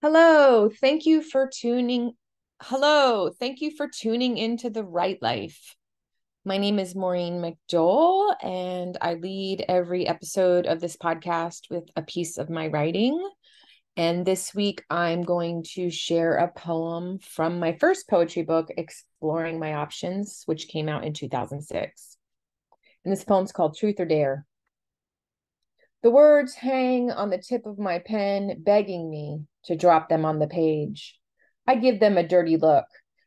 Hello, 0.00 0.70
thank 0.80 1.06
you 1.06 1.22
for 1.22 1.50
tuning. 1.52 2.12
Hello, 2.62 3.30
thank 3.40 3.60
you 3.60 3.72
for 3.76 3.88
tuning 3.88 4.38
into 4.38 4.70
the 4.70 4.84
right 4.84 5.20
Life. 5.20 5.74
My 6.44 6.56
name 6.56 6.78
is 6.78 6.94
Maureen 6.94 7.42
McDowell, 7.42 8.36
and 8.40 8.96
I 9.00 9.14
lead 9.14 9.64
every 9.68 10.06
episode 10.06 10.66
of 10.66 10.80
this 10.80 10.96
podcast 10.96 11.62
with 11.68 11.90
a 11.96 12.02
piece 12.02 12.38
of 12.38 12.48
my 12.48 12.68
writing. 12.68 13.28
And 13.96 14.24
this 14.24 14.54
week, 14.54 14.84
I'm 14.88 15.22
going 15.22 15.64
to 15.74 15.90
share 15.90 16.36
a 16.36 16.46
poem 16.46 17.18
from 17.18 17.58
my 17.58 17.72
first 17.72 18.08
poetry 18.08 18.42
book, 18.42 18.68
Exploring 18.76 19.58
My 19.58 19.74
Options, 19.74 20.44
which 20.46 20.68
came 20.68 20.88
out 20.88 21.02
in 21.02 21.12
2006. 21.12 22.16
And 23.04 23.12
this 23.12 23.24
poem's 23.24 23.50
called 23.50 23.76
Truth 23.76 23.98
or 23.98 24.06
Dare. 24.06 24.46
The 26.04 26.10
words 26.10 26.54
hang 26.54 27.10
on 27.10 27.30
the 27.30 27.38
tip 27.38 27.66
of 27.66 27.80
my 27.80 27.98
pen, 27.98 28.62
begging 28.62 29.10
me 29.10 29.40
to 29.68 29.76
drop 29.76 30.08
them 30.08 30.24
on 30.24 30.38
the 30.38 30.46
page. 30.46 31.18
I 31.66 31.76
give 31.76 32.00
them 32.00 32.16
a 32.16 32.26
dirty 32.26 32.56
look, 32.56 32.86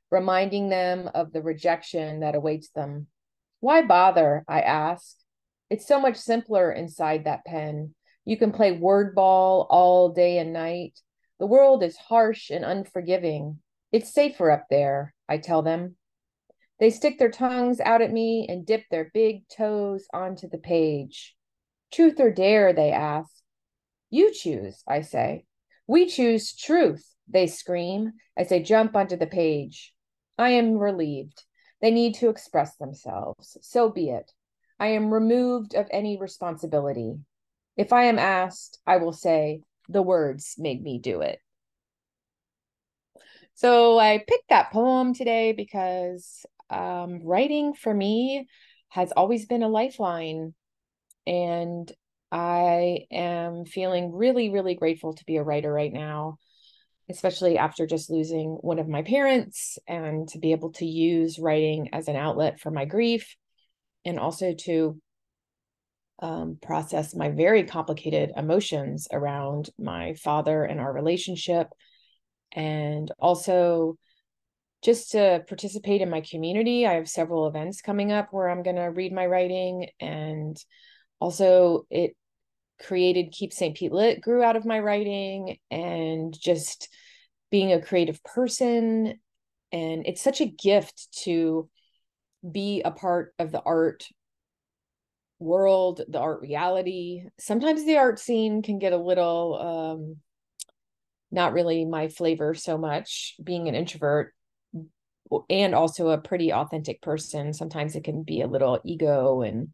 reminding 0.09 0.70
them 0.70 1.09
of 1.13 1.31
the 1.31 1.41
rejection 1.41 2.20
that 2.20 2.35
awaits 2.35 2.70
them. 2.70 3.07
Why 3.59 3.84
bother? 3.84 4.43
I 4.48 4.62
ask. 4.62 5.15
It's 5.70 5.88
so 5.88 6.01
much 6.01 6.17
simpler 6.17 6.71
inside 6.71 7.23
that 7.23 7.45
pen. 7.45 7.93
You 8.25 8.38
can 8.38 8.51
play 8.51 8.71
word 8.71 9.13
ball 9.13 9.67
all 9.70 10.09
day 10.09 10.39
and 10.39 10.51
night. 10.51 10.99
The 11.39 11.45
world 11.45 11.84
is 11.84 11.95
harsh 11.95 12.49
and 12.49 12.65
unforgiving. 12.65 13.59
It's 13.91 14.13
safer 14.13 14.49
up 14.49 14.65
there, 14.70 15.13
I 15.29 15.37
tell 15.37 15.62
them. 15.62 15.95
They 16.79 16.89
stick 16.89 17.20
their 17.20 17.29
tongues 17.29 17.79
out 17.79 18.01
at 18.01 18.12
me 18.12 18.48
and 18.49 18.65
dip 18.65 18.85
their 18.89 19.12
big 19.13 19.48
toes 19.48 20.07
onto 20.12 20.49
the 20.49 20.57
page. 20.57 21.35
Truth 21.91 22.20
or 22.20 22.31
dare, 22.31 22.73
they 22.73 22.91
ask. 22.91 23.29
You 24.09 24.34
choose, 24.34 24.84
I 24.87 25.01
say. 25.01 25.45
We 25.91 26.05
choose 26.05 26.55
truth, 26.55 27.05
they 27.27 27.47
scream 27.47 28.13
as 28.37 28.47
they 28.47 28.61
jump 28.61 28.95
onto 28.95 29.17
the 29.17 29.27
page. 29.27 29.93
I 30.37 30.51
am 30.51 30.77
relieved. 30.77 31.43
They 31.81 31.91
need 31.91 32.15
to 32.15 32.29
express 32.29 32.77
themselves. 32.77 33.57
So 33.59 33.89
be 33.89 34.09
it. 34.09 34.31
I 34.79 34.87
am 34.87 35.13
removed 35.13 35.75
of 35.75 35.89
any 35.91 36.17
responsibility. 36.17 37.15
If 37.75 37.91
I 37.91 38.05
am 38.05 38.20
asked, 38.20 38.79
I 38.87 38.98
will 38.98 39.11
say, 39.11 39.63
the 39.89 40.01
words 40.01 40.55
made 40.57 40.81
me 40.81 40.98
do 40.98 41.20
it. 41.20 41.39
So 43.55 43.99
I 43.99 44.20
picked 44.20 44.48
that 44.48 44.71
poem 44.71 45.13
today 45.13 45.51
because 45.51 46.45
um, 46.70 47.20
writing 47.21 47.73
for 47.73 47.93
me 47.93 48.48
has 48.87 49.11
always 49.11 49.45
been 49.45 49.61
a 49.61 49.67
lifeline. 49.67 50.53
And 51.27 51.91
I 52.32 53.05
am 53.12 53.65
feeling 53.65 54.13
really, 54.13 54.49
really 54.49 54.76
grateful 54.76 55.13
to 55.13 55.26
be 55.26 55.37
a 55.37 55.43
writer 55.43 55.71
right 55.71 55.91
now, 55.91 56.38
especially 57.10 57.57
after 57.57 57.85
just 57.85 58.10
losing 58.10 58.51
one 58.62 58.79
of 58.79 58.88
my 58.88 59.01
parents 59.01 59.77
and 59.88 60.27
to 60.29 60.40
be 60.40 60.51
able 60.51 60.71
to 60.73 60.85
use 60.85 61.40
writing 61.40 61.90
as 61.93 62.07
an 62.07 62.15
outlet 62.15 62.60
for 62.60 62.71
my 62.71 62.85
grief 62.85 63.35
and 64.06 64.19
also 64.19 64.53
to 64.53 65.00
um, 66.19 66.57
process 66.62 67.16
my 67.16 67.29
very 67.29 67.63
complicated 67.63 68.31
emotions 68.38 69.07
around 69.12 69.69
my 69.78 70.13
father 70.13 70.63
and 70.63 70.79
our 70.79 70.94
relationship. 70.94 71.68
And 72.53 73.12
also 73.19 73.97
just 74.81 75.12
to 75.12 75.44
participate 75.47 76.01
in 76.01 76.09
my 76.09 76.22
community. 76.22 76.85
I 76.85 76.94
have 76.94 77.07
several 77.07 77.47
events 77.47 77.81
coming 77.81 78.12
up 78.12 78.29
where 78.31 78.50
I'm 78.50 78.63
going 78.63 78.78
to 78.78 78.85
read 78.85 79.13
my 79.13 79.25
writing. 79.25 79.90
And 80.00 80.57
also, 81.19 81.85
it 81.90 82.16
created 82.81 83.31
Keep 83.31 83.53
St. 83.53 83.75
Pete 83.75 83.91
Lit 83.91 84.22
grew 84.22 84.44
out 84.44 84.56
of 84.56 84.66
my 84.66 84.79
writing 84.79 85.57
and 85.69 86.35
just 86.40 86.90
being 87.50 87.72
a 87.72 87.81
creative 87.81 88.23
person. 88.23 89.19
And 89.72 90.06
it's 90.06 90.22
such 90.22 90.41
a 90.41 90.46
gift 90.46 91.07
to 91.23 91.69
be 92.50 92.81
a 92.84 92.91
part 92.91 93.34
of 93.40 93.51
the 93.51 93.61
art 93.61 94.07
world, 95.39 96.01
the 96.07 96.19
art 96.19 96.41
reality. 96.41 97.25
Sometimes 97.39 97.85
the 97.85 97.97
art 97.97 98.19
scene 98.19 98.61
can 98.61 98.79
get 98.79 98.94
a 98.94 98.97
little 98.97 99.97
um, 100.00 100.17
not 101.31 101.53
really 101.53 101.85
my 101.85 102.09
flavor 102.09 102.53
so 102.53 102.78
much, 102.78 103.35
being 103.44 103.67
an 103.67 103.75
introvert 103.75 104.34
and 105.50 105.73
also 105.73 106.09
a 106.09 106.17
pretty 106.17 106.51
authentic 106.51 107.01
person. 107.01 107.53
Sometimes 107.53 107.95
it 107.95 108.03
can 108.03 108.23
be 108.23 108.41
a 108.41 108.47
little 108.47 108.79
ego 108.84 109.41
and 109.41 109.69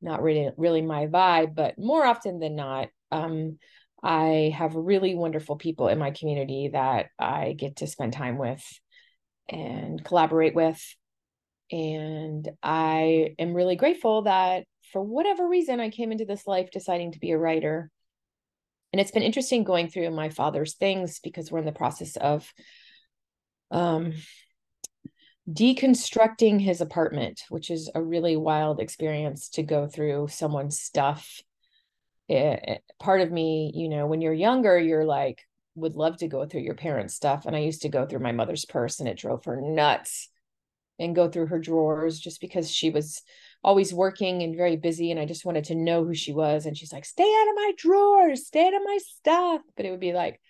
not 0.00 0.22
really 0.22 0.50
really 0.56 0.82
my 0.82 1.06
vibe, 1.06 1.54
but 1.54 1.78
more 1.78 2.04
often 2.04 2.38
than 2.38 2.56
not, 2.56 2.88
um, 3.10 3.58
I 4.02 4.54
have 4.56 4.74
really 4.74 5.14
wonderful 5.14 5.56
people 5.56 5.88
in 5.88 5.98
my 5.98 6.10
community 6.10 6.70
that 6.72 7.06
I 7.18 7.54
get 7.58 7.76
to 7.76 7.86
spend 7.86 8.12
time 8.12 8.38
with 8.38 8.62
and 9.48 10.04
collaborate 10.04 10.54
with. 10.54 10.82
And 11.72 12.48
I 12.62 13.34
am 13.38 13.54
really 13.54 13.76
grateful 13.76 14.22
that 14.22 14.64
for 14.92 15.02
whatever 15.02 15.48
reason, 15.48 15.80
I 15.80 15.90
came 15.90 16.12
into 16.12 16.24
this 16.24 16.46
life 16.46 16.70
deciding 16.70 17.12
to 17.12 17.18
be 17.18 17.32
a 17.32 17.38
writer. 17.38 17.90
And 18.92 19.00
it's 19.00 19.10
been 19.10 19.22
interesting 19.22 19.64
going 19.64 19.88
through 19.88 20.10
my 20.10 20.28
father's 20.28 20.74
things 20.74 21.18
because 21.22 21.50
we're 21.50 21.58
in 21.58 21.64
the 21.64 21.72
process 21.72 22.16
of 22.16 22.50
um, 23.70 24.12
deconstructing 25.50 26.60
his 26.60 26.80
apartment, 26.80 27.42
which 27.48 27.70
is 27.70 27.90
a 27.94 28.02
really 28.02 28.36
wild 28.36 28.80
experience 28.80 29.48
to 29.50 29.62
go 29.62 29.86
through 29.86 30.28
someone's 30.28 30.78
stuff. 30.78 31.40
It, 32.28 32.60
it, 32.66 32.82
part 32.98 33.20
of 33.20 33.30
me, 33.30 33.72
you 33.74 33.88
know, 33.88 34.06
when 34.06 34.20
you're 34.20 34.32
younger, 34.32 34.78
you're 34.78 35.04
like, 35.04 35.42
would 35.76 35.94
love 35.94 36.16
to 36.18 36.28
go 36.28 36.46
through 36.46 36.62
your 36.62 36.74
parents' 36.74 37.14
stuff. 37.14 37.46
And 37.46 37.54
I 37.54 37.60
used 37.60 37.82
to 37.82 37.88
go 37.88 38.06
through 38.06 38.20
my 38.20 38.32
mother's 38.32 38.64
purse 38.64 38.98
and 38.98 39.08
it 39.08 39.18
drove 39.18 39.44
her 39.44 39.60
nuts 39.60 40.28
and 40.98 41.14
go 41.14 41.28
through 41.28 41.46
her 41.48 41.58
drawers 41.58 42.18
just 42.18 42.40
because 42.40 42.70
she 42.70 42.90
was 42.90 43.22
always 43.62 43.92
working 43.92 44.42
and 44.42 44.56
very 44.56 44.76
busy. 44.76 45.10
And 45.10 45.20
I 45.20 45.26
just 45.26 45.44
wanted 45.44 45.64
to 45.64 45.74
know 45.74 46.04
who 46.04 46.14
she 46.14 46.32
was. 46.32 46.66
And 46.66 46.76
she's 46.76 46.92
like, 46.92 47.04
stay 47.04 47.22
out 47.22 47.48
of 47.50 47.54
my 47.54 47.72
drawers, 47.76 48.46
stay 48.46 48.66
out 48.66 48.74
of 48.74 48.82
my 48.84 48.98
stuff. 49.02 49.60
But 49.76 49.86
it 49.86 49.90
would 49.90 50.00
be 50.00 50.14
like, 50.14 50.40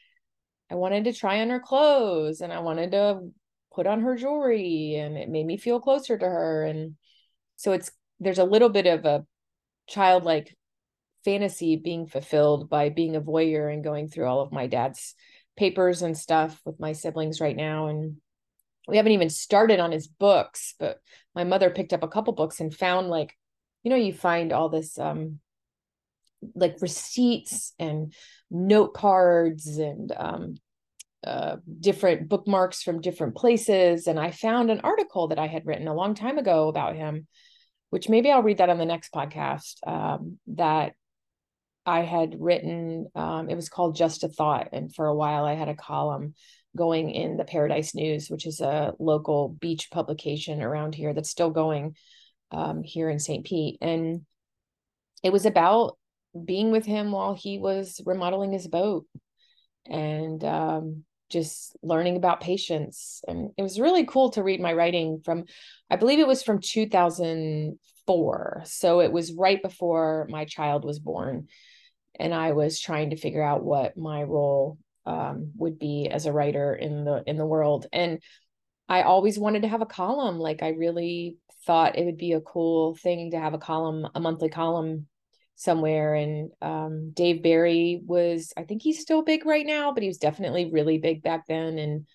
I 0.71 0.77
wanted 0.77 1.05
to 1.05 1.12
try 1.12 1.41
on 1.41 1.51
her 1.51 1.61
clothes 1.61 2.41
and 2.41 2.53
I 2.53 2.61
wanted 2.61 2.93
to 2.93 3.21
put 3.76 3.87
on 3.87 4.00
her 4.00 4.16
jewelry 4.16 4.97
and 4.97 5.16
it 5.16 5.28
made 5.28 5.47
me 5.47 5.59
feel 5.59 5.81
closer 5.81 6.19
to 6.19 6.25
her. 6.25 6.64
And 6.64 6.97
so 7.56 7.72
it's 7.72 7.92
there's 8.19 8.38
a 8.38 8.44
little 8.44 8.70
bit 8.70 8.87
of 8.87 9.04
a 9.04 9.25
childlike 9.87 10.56
fantasy 11.25 11.76
being 11.76 12.06
fulfilled 12.06 12.69
by 12.70 12.88
being 12.88 13.14
a 13.14 13.20
voyeur 13.20 13.72
and 13.72 13.84
going 13.84 14.09
through 14.09 14.26
all 14.26 14.41
of 14.41 14.53
my 14.53 14.66
dad's 14.66 15.14
papers 15.56 16.03
and 16.03 16.16
stuff 16.16 16.60
with 16.64 16.81
my 16.81 16.92
siblings 16.92 17.41
right 17.41 17.56
now. 17.56 17.88
And 17.88 18.16
we 18.88 18.97
haven't 18.97 19.12
even 19.12 19.31
started 19.31 19.81
on 19.81 19.93
his 19.93 20.06
books 20.06 20.75
but 20.78 21.00
my 21.34 21.44
mother 21.44 21.70
picked 21.70 21.93
up 21.93 22.03
a 22.03 22.08
couple 22.08 22.32
books 22.32 22.60
and 22.60 22.75
found 22.75 23.08
like 23.08 23.37
you 23.82 23.91
know 23.91 23.97
you 23.97 24.12
find 24.12 24.53
all 24.53 24.69
this 24.69 24.98
um 24.98 25.41
like 26.54 26.76
receipts 26.81 27.72
and 27.78 28.14
note 28.50 28.94
cards 28.94 29.78
and 29.78 30.12
um 30.16 30.54
uh, 31.26 31.56
different 31.81 32.28
bookmarks 32.28 32.82
from 32.82 33.00
different 33.00 33.34
places. 33.34 34.06
And 34.06 34.19
I 34.19 34.31
found 34.31 34.70
an 34.70 34.81
article 34.81 35.28
that 35.28 35.38
I 35.38 35.47
had 35.47 35.66
written 35.66 35.88
a 35.88 35.94
long 35.94 36.14
time 36.14 36.38
ago 36.38 36.69
about 36.69 36.94
him, 36.94 37.26
which 37.91 38.09
maybe 38.09 38.31
I'll 38.31 38.42
read 38.42 38.59
that 38.59 38.70
on 38.70 38.78
the 38.78 38.84
next 38.84 39.12
podcast. 39.12 39.87
Um, 39.87 40.38
that 40.48 40.92
I 41.84 42.00
had 42.00 42.37
written, 42.38 43.09
um, 43.14 43.50
it 43.50 43.56
was 43.56 43.69
called 43.69 43.97
Just 43.97 44.25
a 44.25 44.28
Thought. 44.28 44.69
And 44.72 44.94
for 44.94 45.06
a 45.06 45.14
while, 45.14 45.44
I 45.44 45.54
had 45.54 45.69
a 45.69 45.75
column 45.75 46.34
going 46.76 47.10
in 47.10 47.37
the 47.37 47.44
Paradise 47.44 47.94
News, 47.94 48.28
which 48.28 48.47
is 48.47 48.60
a 48.60 48.93
local 48.98 49.48
beach 49.48 49.91
publication 49.91 50.62
around 50.62 50.94
here 50.94 51.12
that's 51.12 51.31
still 51.31 51.50
going 51.50 51.97
um, 52.53 52.82
here 52.82 53.08
in 53.08 53.19
St. 53.19 53.44
Pete. 53.44 53.78
And 53.81 54.22
it 55.22 55.32
was 55.32 55.47
about 55.47 55.97
being 56.44 56.70
with 56.70 56.84
him 56.84 57.10
while 57.12 57.34
he 57.34 57.58
was 57.58 58.00
remodeling 58.04 58.53
his 58.53 58.69
boat 58.69 59.06
and 59.88 60.43
um, 60.44 61.05
just 61.28 61.76
learning 61.82 62.17
about 62.17 62.40
patience. 62.40 63.23
And 63.26 63.50
it 63.56 63.62
was 63.62 63.81
really 63.81 64.05
cool 64.05 64.31
to 64.31 64.43
read 64.43 64.61
my 64.61 64.73
writing 64.73 65.20
from, 65.25 65.44
I 65.90 65.96
believe 65.96 66.19
it 66.19 66.26
was 66.26 66.43
from 66.43 66.61
2004. 66.61 68.62
So 68.64 69.00
it 69.00 69.12
was 69.12 69.32
right 69.32 69.62
before 69.62 70.26
my 70.31 70.44
child 70.44 70.84
was 70.84 70.99
born. 70.99 71.49
And 72.19 72.32
I 72.32 72.52
was 72.52 72.81
trying 72.81 73.11
to 73.11 73.17
figure 73.17 73.43
out 73.43 73.64
what 73.64 73.96
my 73.96 74.23
role 74.23 74.78
um, 75.05 75.52
would 75.56 75.78
be 75.78 76.08
as 76.11 76.26
a 76.26 76.32
writer 76.32 76.75
in 76.75 77.05
the 77.05 77.23
in 77.26 77.37
the 77.37 77.46
world. 77.46 77.87
And 77.93 78.20
I 78.88 79.02
always 79.02 79.38
wanted 79.38 79.62
to 79.62 79.69
have 79.69 79.82
a 79.82 79.87
column. 79.87 80.38
Like 80.38 80.62
I 80.62 80.70
really 80.70 81.37
thought 81.67 81.99
it 81.99 82.05
would 82.05 82.17
be 82.17 82.32
a 82.32 82.40
cool 82.40 82.96
thing 82.96 83.32
to 83.32 83.38
have 83.38 83.55
a 83.55 83.58
column, 83.58 84.08
a 84.14 84.20
monthly 84.20 84.49
column 84.49 85.06
somewhere 85.56 86.14
and 86.14 86.50
um, 86.62 87.11
dave 87.12 87.43
barry 87.43 88.00
was 88.05 88.53
i 88.56 88.62
think 88.62 88.82
he's 88.82 89.00
still 89.00 89.23
big 89.23 89.44
right 89.44 89.67
now 89.67 89.93
but 89.93 90.03
he 90.03 90.08
was 90.08 90.19
definitely 90.19 90.70
really 90.70 90.99
big 90.99 91.23
back 91.23 91.47
then 91.49 91.79
and 91.79 92.06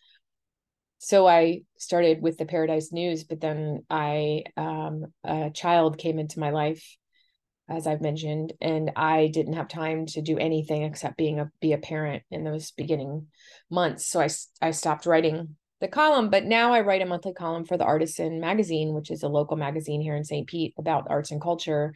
so 0.99 1.27
i 1.27 1.61
started 1.77 2.21
with 2.21 2.37
the 2.37 2.45
paradise 2.45 2.91
news 2.91 3.23
but 3.23 3.41
then 3.41 3.83
i 3.89 4.43
um, 4.57 5.05
a 5.23 5.49
child 5.49 5.97
came 5.97 6.19
into 6.19 6.39
my 6.39 6.51
life 6.51 6.97
as 7.71 7.87
I've 7.87 8.01
mentioned, 8.01 8.53
and 8.59 8.91
I 8.95 9.27
didn't 9.27 9.53
have 9.53 9.67
time 9.67 10.05
to 10.07 10.21
do 10.21 10.37
anything 10.37 10.83
except 10.83 11.17
being 11.17 11.39
a 11.39 11.49
be 11.61 11.73
a 11.73 11.77
parent 11.77 12.23
in 12.29 12.43
those 12.43 12.71
beginning 12.71 13.27
months. 13.69 14.05
So 14.07 14.19
I 14.19 14.27
I 14.61 14.71
stopped 14.71 15.05
writing 15.05 15.55
the 15.79 15.87
column, 15.87 16.29
but 16.29 16.43
now 16.43 16.73
I 16.73 16.81
write 16.81 17.01
a 17.01 17.05
monthly 17.05 17.33
column 17.33 17.65
for 17.65 17.77
the 17.77 17.85
Artisan 17.85 18.39
magazine, 18.39 18.93
which 18.93 19.09
is 19.09 19.23
a 19.23 19.29
local 19.29 19.57
magazine 19.57 20.01
here 20.01 20.15
in 20.15 20.23
St. 20.23 20.47
Pete 20.47 20.73
about 20.77 21.07
arts 21.09 21.31
and 21.31 21.41
culture. 21.41 21.93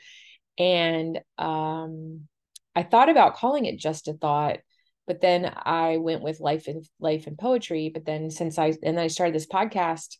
And 0.57 1.19
um, 1.38 2.28
I 2.75 2.84
thought 2.84 3.10
about 3.10 3.36
calling 3.36 3.66
it 3.66 3.80
just 3.80 4.07
a 4.07 4.13
thought, 4.13 4.60
but 5.07 5.22
then 5.22 5.52
I 5.56 5.98
went 5.98 6.22
with 6.22 6.40
life 6.40 6.68
and 6.68 6.84
life 7.00 7.28
and 7.28 7.38
poetry. 7.38 7.92
But 7.94 8.06
then 8.06 8.31
since 8.31 8.57
I 8.57 8.68
and 8.68 8.98
then 8.98 9.00
I 9.00 9.07
started 9.07 9.36
this 9.36 9.48
podcast, 9.48 10.18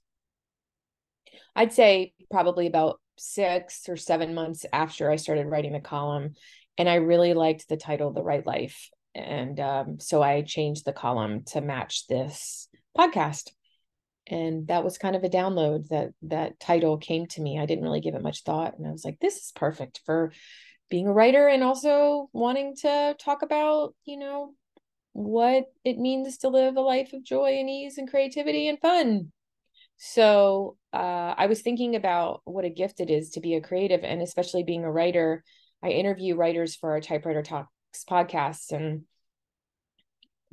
I'd 1.56 1.74
say 1.74 2.14
probably 2.30 2.68
about 2.68 3.00
six 3.18 3.88
or 3.88 3.98
seven 3.98 4.34
months 4.34 4.66
after 4.74 5.10
I 5.10 5.16
started 5.16 5.48
writing 5.48 5.74
the 5.74 5.80
column. 5.80 6.34
And 6.78 6.90
I 6.90 6.96
really 6.96 7.34
liked 7.34 7.70
the 7.70 7.78
title, 7.78 8.12
The 8.12 8.24
Right 8.24 8.46
Life. 8.46 8.90
And 9.14 9.58
um, 9.62 10.00
so 10.00 10.22
I 10.22 10.42
changed 10.42 10.84
the 10.84 10.92
column 10.92 11.44
to 11.48 11.62
match 11.62 12.08
this 12.08 12.68
podcast. 12.98 13.55
And 14.28 14.68
that 14.68 14.84
was 14.84 14.98
kind 14.98 15.16
of 15.16 15.24
a 15.24 15.30
download 15.30 15.88
that 15.90 16.10
that 16.24 16.60
title 16.60 16.98
came 16.98 17.28
to 17.28 17.42
me. 17.42 17.60
I 17.60 17.66
didn't 17.66 17.84
really 17.84 18.02
give 18.02 18.16
it 18.16 18.24
much 18.24 18.44
thought. 18.44 18.78
And 18.78 18.88
I 18.88 18.92
was 18.92 19.06
like, 19.06 19.20
this 19.20 19.36
is 19.36 19.52
perfect 19.56 20.02
for 20.06 20.32
being 20.90 21.08
a 21.08 21.14
writer 21.14 21.48
and 21.48 21.64
also 21.64 22.30
wanting 22.34 22.76
to 22.78 23.16
talk 23.20 23.42
about, 23.42 23.94
you 24.06 24.18
know, 24.18 24.54
what 25.14 25.66
it 25.84 25.98
means 25.98 26.40
to 26.40 26.50
live 26.50 26.76
a 26.76 26.82
life 26.82 27.14
of 27.14 27.24
joy 27.24 27.60
and 27.60 27.70
ease 27.70 27.98
and 27.98 28.10
creativity 28.10 28.68
and 28.68 28.80
fun. 28.80 29.32
So 29.98 30.78
uh, 30.92 31.34
I 31.38 31.46
was 31.46 31.62
thinking 31.62 31.96
about 31.96 32.42
what 32.44 32.66
a 32.66 32.70
gift 32.70 33.00
it 33.00 33.10
is 33.10 33.32
to 33.32 33.40
be 33.40 33.56
a 33.56 33.62
creative 33.62 34.04
and 34.04 34.22
especially 34.22 34.64
being 34.64 34.84
a 34.84 34.92
writer. 34.92 35.44
I 35.82 35.90
interview 35.90 36.36
writers 36.36 36.76
for 36.76 36.92
our 36.92 37.02
typewriter 37.02 37.44
talks 37.44 37.70
podcasts 38.10 38.72
and 38.72 39.04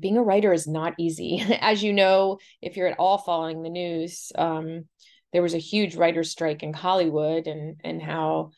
being 0.02 0.19
a 0.19 0.22
writer 0.22 0.52
is 0.52 0.66
not 0.66 0.94
easy. 0.99 1.43
As 1.60 1.82
you 1.82 1.94
know, 1.94 2.38
if 2.60 2.76
you're 2.76 2.88
at 2.88 2.99
all 2.99 3.16
following 3.16 3.62
the 3.62 3.70
news, 3.70 4.32
um, 4.34 4.84
there 5.32 5.43
was 5.43 5.54
a 5.54 5.58
huge 5.58 5.94
writer 5.94 6.25
strike 6.25 6.62
in 6.62 6.75
Hollywood 6.75 7.46
and 7.46 7.81
and 7.82 8.02
how 8.02 8.50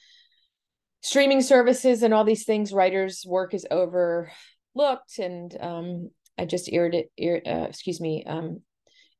streaming 1.03 1.43
services 1.43 2.03
and 2.03 2.13
all 2.13 2.25
these 2.25 2.45
things 2.45 2.73
writers 2.73 3.25
work 3.27 3.55
is 3.55 3.67
overlooked 3.71 5.19
and 5.19 5.57
um, 5.61 6.11
I 6.37 6.47
just 6.47 6.69
aired 6.73 6.97
it, 6.97 7.47
uh, 7.47 7.67
excuse 7.69 8.01
me, 8.01 8.25
um, 8.27 8.63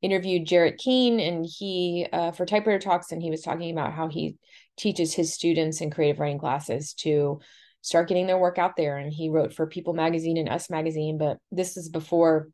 interviewed 0.01 0.47
Jarret 0.47 0.77
Keene 0.77 1.19
and 1.19 1.45
he 1.45 2.07
uh, 2.11 2.31
for 2.31 2.45
typewriter 2.45 2.79
talks 2.79 3.11
and 3.11 3.21
he 3.21 3.29
was 3.29 3.41
talking 3.41 3.71
about 3.71 3.93
how 3.93 4.09
he 4.09 4.35
teaches 4.77 5.13
his 5.13 5.33
students 5.33 5.79
in 5.79 5.91
creative 5.91 6.19
writing 6.19 6.39
classes 6.39 6.93
to 6.95 7.39
start 7.85 8.07
getting 8.07 8.25
their 8.25 8.39
work 8.39 8.57
out 8.57 8.75
there. 8.75 8.97
And 8.97 9.13
he 9.13 9.29
wrote 9.29 9.53
for 9.53 9.67
People 9.67 9.93
magazine 9.93 10.37
and 10.37 10.49
Us 10.49 10.69
magazine 10.69 11.17
but 11.17 11.37
this 11.51 11.77
is 11.77 11.87
before 11.87 12.49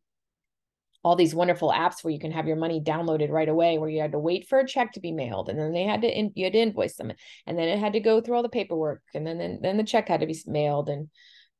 all 1.03 1.15
these 1.15 1.33
wonderful 1.33 1.71
apps 1.71 2.03
where 2.03 2.11
you 2.11 2.19
can 2.19 2.31
have 2.31 2.45
your 2.45 2.57
money 2.57 2.79
downloaded 2.79 3.31
right 3.31 3.49
away 3.49 3.77
where 3.77 3.89
you 3.89 4.01
had 4.01 4.11
to 4.11 4.19
wait 4.19 4.47
for 4.47 4.59
a 4.59 4.67
check 4.67 4.91
to 4.91 4.99
be 4.99 5.11
mailed 5.11 5.49
and 5.49 5.59
then 5.59 5.71
they 5.71 5.83
had 5.83 6.01
to 6.01 6.07
in, 6.07 6.31
you 6.35 6.43
had 6.43 6.53
to 6.53 6.59
invoice 6.59 6.95
them 6.95 7.11
and 7.47 7.57
then 7.57 7.69
it 7.69 7.79
had 7.79 7.93
to 7.93 7.99
go 7.99 8.21
through 8.21 8.35
all 8.35 8.43
the 8.43 8.49
paperwork 8.49 9.01
and 9.15 9.25
then 9.25 9.37
then, 9.37 9.59
then 9.61 9.77
the 9.77 9.83
check 9.83 10.07
had 10.09 10.19
to 10.19 10.27
be 10.27 10.37
mailed 10.45 10.89
and 10.89 11.09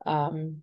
um 0.06 0.58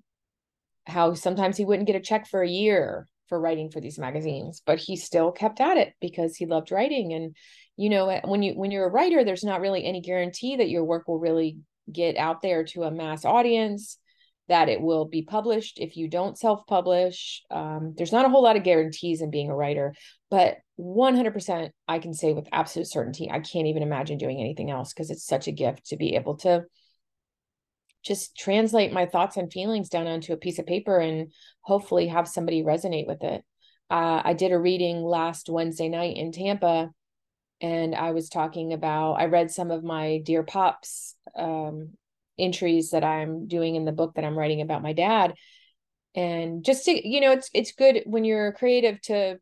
how 0.87 1.15
sometimes 1.15 1.57
he 1.57 1.65
wouldn't 1.65 1.87
get 1.87 1.97
a 1.97 2.01
check 2.01 2.29
for 2.29 2.43
a 2.43 2.49
year 2.49 3.09
for 3.29 3.41
writing 3.41 3.71
for 3.71 3.81
these 3.81 3.99
magazines 3.99 4.63
but 4.65 4.79
he 4.79 4.97
still 4.97 5.33
kept 5.33 5.61
at 5.61 5.77
it 5.77 5.93
because 6.01 6.37
he 6.37 6.47
loved 6.47 6.71
writing. 6.71 7.13
And 7.15 7.35
you 7.77 7.89
know 7.89 8.21
when 8.25 8.43
you 8.43 8.53
when 8.53 8.71
you're 8.71 8.87
a 8.87 8.91
writer 8.91 9.25
there's 9.25 9.45
not 9.45 9.61
really 9.61 9.85
any 9.85 10.01
guarantee 10.01 10.57
that 10.57 10.71
your 10.71 10.85
work 10.85 11.09
will 11.09 11.19
really 11.19 11.59
get 11.93 12.17
out 12.17 12.43
there 12.43 12.65
to 12.65 12.85
a 12.85 12.91
mass 12.91 13.25
audience 13.25 13.99
that 14.49 14.71
it 14.71 14.81
will 14.81 15.05
be 15.05 15.23
published 15.23 15.79
if 15.79 15.97
you 15.97 16.09
don't 16.09 16.39
self-publish 16.39 17.43
um, 17.51 17.95
there's 17.97 18.13
not 18.13 18.25
a 18.25 18.29
whole 18.29 18.43
lot 18.43 18.57
of 18.57 18.63
guarantees 18.63 19.21
in 19.21 19.31
being 19.31 19.51
a 19.51 19.57
writer 19.57 19.95
but 20.31 20.57
100% 20.79 21.71
i 21.87 21.99
can 21.99 22.15
say 22.15 22.33
with 22.33 22.49
absolute 22.53 22.89
certainty 22.89 23.31
i 23.31 23.41
can't 23.41 23.67
even 23.67 23.83
imagine 23.83 24.19
doing 24.19 24.41
anything 24.41 24.71
else 24.71 24.93
because 24.93 25.11
it's 25.11 25.27
such 25.27 25.49
a 25.49 25.53
gift 25.53 25.87
to 25.87 25.97
be 25.97 26.15
able 26.15 26.37
to 26.37 26.65
just 28.05 28.37
translate 28.37 28.93
my 28.93 29.07
thoughts 29.07 29.37
and 29.37 29.53
feelings 29.53 29.89
down 29.89 30.07
onto 30.07 30.33
a 30.33 30.39
piece 30.39 30.59
of 30.59 30.67
paper 30.67 30.99
and 30.99 31.33
hopefully 31.61 32.07
have 32.07 32.29
somebody 32.29 32.63
resonate 32.63 33.07
with 33.07 33.23
it. 33.23 33.43
Uh, 33.91 34.23
I 34.25 34.35
did 34.35 34.53
a 34.53 34.59
reading 34.59 35.03
last 35.03 35.49
Wednesday 35.49 35.89
night 35.89 36.17
in 36.17 36.33
Tampa, 36.33 36.91
and 37.61 37.95
I 37.95 38.13
was 38.13 38.29
talking 38.29 38.73
about, 38.73 39.15
I 39.15 39.27
read 39.27 39.51
some 39.51 39.71
of 39.71 39.83
my 39.83 40.19
Dear 40.25 40.43
Pops 40.43 41.17
um, 41.37 41.91
entries 42.39 42.91
that 42.91 43.05
I'm 43.05 43.49
doing 43.49 43.75
in 43.75 43.85
the 43.85 43.93
book 43.93 44.15
that 44.15 44.25
I'm 44.25 44.39
writing 44.39 44.61
about 44.61 44.83
my 44.83 44.93
dad. 44.93 45.35
And 46.15 46.65
just 46.65 46.85
to, 46.87 47.09
you 47.09 47.21
know, 47.21 47.33
it's 47.33 47.51
it's 47.53 47.73
good 47.73 48.03
when 48.07 48.25
you're 48.25 48.53
creative 48.53 49.01
to 49.03 49.39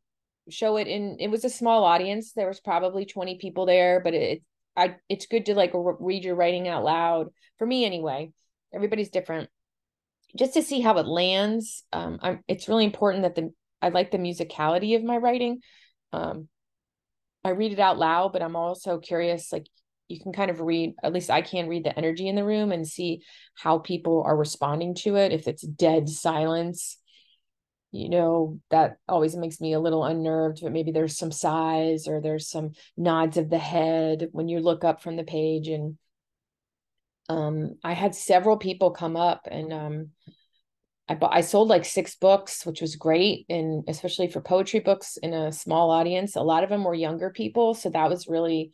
show 0.48 0.76
it 0.76 0.86
in 0.86 1.16
it 1.20 1.28
was 1.28 1.44
a 1.44 1.50
small 1.50 1.84
audience. 1.84 2.32
There 2.32 2.48
was 2.48 2.60
probably 2.60 3.06
20 3.06 3.38
people 3.38 3.66
there, 3.66 4.00
but 4.00 4.14
it 4.14 4.42
I 4.76 4.96
it's 5.08 5.26
good 5.26 5.46
to 5.46 5.54
like 5.54 5.72
read 5.74 6.24
your 6.24 6.34
writing 6.34 6.68
out 6.68 6.84
loud 6.84 7.28
for 7.58 7.66
me 7.66 7.84
anyway 7.84 8.30
everybody's 8.72 9.10
different 9.10 9.48
just 10.36 10.54
to 10.54 10.62
see 10.62 10.80
how 10.80 10.98
it 10.98 11.06
lands 11.06 11.84
um 11.92 12.18
i'm 12.22 12.44
it's 12.48 12.68
really 12.68 12.84
important 12.84 13.22
that 13.22 13.34
the 13.34 13.52
i 13.80 13.88
like 13.88 14.10
the 14.10 14.18
musicality 14.18 14.96
of 14.96 15.04
my 15.04 15.16
writing 15.16 15.60
um 16.12 16.48
i 17.46 17.50
read 17.50 17.72
it 17.72 17.78
out 17.78 17.98
loud 17.98 18.32
but 18.32 18.42
i'm 18.42 18.56
also 18.56 18.98
curious 18.98 19.52
like 19.52 19.66
you 20.08 20.20
can 20.20 20.32
kind 20.32 20.50
of 20.50 20.60
read 20.60 20.94
at 21.02 21.12
least 21.12 21.30
i 21.30 21.42
can 21.42 21.68
read 21.68 21.84
the 21.84 21.96
energy 21.96 22.28
in 22.28 22.36
the 22.36 22.44
room 22.44 22.72
and 22.72 22.86
see 22.86 23.22
how 23.54 23.78
people 23.78 24.22
are 24.26 24.36
responding 24.36 24.94
to 24.94 25.16
it. 25.16 25.32
If 25.32 25.48
it's 25.48 25.62
dead 25.62 26.08
silence 26.08 26.98
you 27.92 28.08
know 28.10 28.60
that 28.70 28.96
always 29.08 29.36
makes 29.36 29.60
me 29.60 29.72
a 29.72 29.80
little 29.80 30.04
unnerved 30.04 30.60
but 30.62 30.72
maybe 30.72 30.90
there's 30.90 31.16
some 31.16 31.32
sighs 31.32 32.06
or 32.06 32.20
there's 32.20 32.50
some 32.50 32.72
nods 32.96 33.36
of 33.36 33.48
the 33.48 33.58
head 33.58 34.28
when 34.32 34.48
you 34.48 34.60
look 34.60 34.84
up 34.84 35.02
from 35.02 35.16
the 35.16 35.24
page. 35.24 35.68
And 35.68 35.96
um, 37.28 37.76
I 37.82 37.94
had 37.94 38.14
several 38.14 38.56
people 38.58 38.90
come 38.90 39.16
up 39.16 39.48
and 39.50 39.72
um, 39.72 40.10
I 41.08 41.14
bought, 41.14 41.34
I 41.34 41.40
sold 41.40 41.68
like 41.68 41.84
six 41.84 42.16
books, 42.16 42.66
which 42.66 42.80
was 42.80 42.96
great, 42.96 43.46
and 43.48 43.84
especially 43.88 44.28
for 44.28 44.40
poetry 44.40 44.80
books 44.80 45.16
in 45.22 45.32
a 45.34 45.52
small 45.52 45.90
audience. 45.90 46.34
A 46.34 46.42
lot 46.42 46.64
of 46.64 46.70
them 46.70 46.82
were 46.82 46.94
younger 46.94 47.30
people, 47.30 47.74
so 47.74 47.90
that 47.90 48.10
was 48.10 48.26
really 48.26 48.72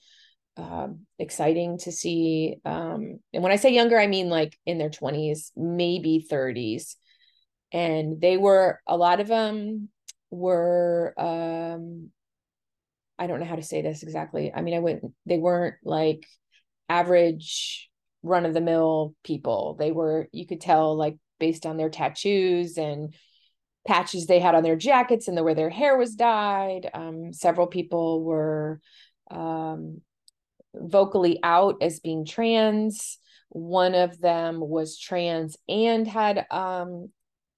uh, 0.56 0.88
exciting 1.18 1.78
to 1.78 1.92
see. 1.92 2.56
Um, 2.64 3.20
and 3.34 3.42
when 3.42 3.52
I 3.52 3.56
say 3.56 3.74
younger, 3.74 3.98
I 3.98 4.06
mean 4.06 4.30
like 4.30 4.58
in 4.64 4.78
their 4.78 4.90
twenties, 4.90 5.52
maybe 5.56 6.26
thirties, 6.28 6.96
and 7.70 8.20
they 8.20 8.38
were 8.38 8.80
a 8.86 8.96
lot 8.96 9.20
of 9.20 9.28
them 9.28 9.90
were. 10.30 11.14
Um, 11.18 12.10
I 13.18 13.26
don't 13.26 13.40
know 13.40 13.46
how 13.46 13.56
to 13.56 13.62
say 13.62 13.82
this 13.82 14.02
exactly. 14.02 14.52
I 14.54 14.62
mean, 14.62 14.74
I 14.74 14.80
went. 14.80 15.04
They 15.26 15.38
weren't 15.38 15.76
like 15.84 16.26
average 16.88 17.90
run 18.22 18.46
of 18.46 18.54
the 18.54 18.60
mill 18.60 19.14
people. 19.22 19.76
They 19.78 19.90
were, 19.90 20.28
you 20.32 20.46
could 20.46 20.60
tell, 20.60 20.96
like 20.96 21.16
based 21.42 21.66
on 21.66 21.76
their 21.76 21.90
tattoos 21.90 22.78
and 22.78 23.14
patches 23.84 24.26
they 24.26 24.38
had 24.38 24.54
on 24.54 24.62
their 24.62 24.76
jackets 24.76 25.26
and 25.26 25.36
the 25.36 25.42
way 25.42 25.54
their 25.54 25.68
hair 25.68 25.98
was 25.98 26.14
dyed. 26.14 26.88
Um, 26.94 27.32
several 27.32 27.66
people 27.66 28.22
were 28.22 28.80
um, 29.28 30.00
vocally 30.72 31.40
out 31.42 31.82
as 31.82 31.98
being 31.98 32.24
trans. 32.24 33.18
One 33.48 33.96
of 33.96 34.20
them 34.20 34.60
was 34.60 34.96
trans 35.00 35.56
and 35.68 36.06
had, 36.06 36.46
um, 36.52 37.10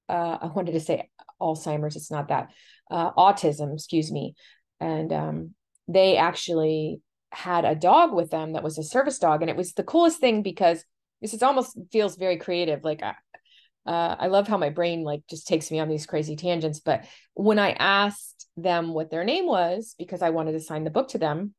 uh, 0.08 0.38
I 0.40 0.46
wanted 0.46 0.72
to 0.72 0.80
say 0.80 1.10
Alzheimer's, 1.38 1.96
it's 1.96 2.10
not 2.10 2.28
that, 2.28 2.48
uh, 2.90 3.12
autism, 3.12 3.74
excuse 3.74 4.10
me. 4.10 4.34
And 4.80 5.12
um, 5.12 5.54
they 5.88 6.16
actually 6.16 7.02
had 7.32 7.66
a 7.66 7.74
dog 7.74 8.14
with 8.14 8.30
them 8.30 8.54
that 8.54 8.62
was 8.62 8.78
a 8.78 8.82
service 8.82 9.18
dog 9.18 9.42
and 9.42 9.50
it 9.50 9.56
was 9.56 9.74
the 9.74 9.82
coolest 9.82 10.20
thing 10.20 10.42
because 10.42 10.84
this 11.20 11.34
is 11.34 11.42
almost 11.42 11.76
feels 11.90 12.16
very 12.16 12.36
creative 12.36 12.84
like 12.84 13.02
uh, 13.02 13.12
uh, 13.86 14.16
i 14.18 14.26
love 14.26 14.48
how 14.48 14.56
my 14.56 14.70
brain 14.70 15.02
like 15.02 15.22
just 15.28 15.46
takes 15.46 15.70
me 15.70 15.78
on 15.78 15.88
these 15.88 16.06
crazy 16.06 16.36
tangents 16.36 16.80
but 16.80 17.04
when 17.34 17.58
i 17.58 17.70
asked 17.72 18.46
them 18.56 18.92
what 18.94 19.10
their 19.10 19.24
name 19.24 19.46
was 19.46 19.94
because 19.98 20.22
i 20.22 20.30
wanted 20.30 20.52
to 20.52 20.60
sign 20.60 20.84
the 20.84 20.90
book 20.90 21.08
to 21.08 21.18
them 21.18 21.54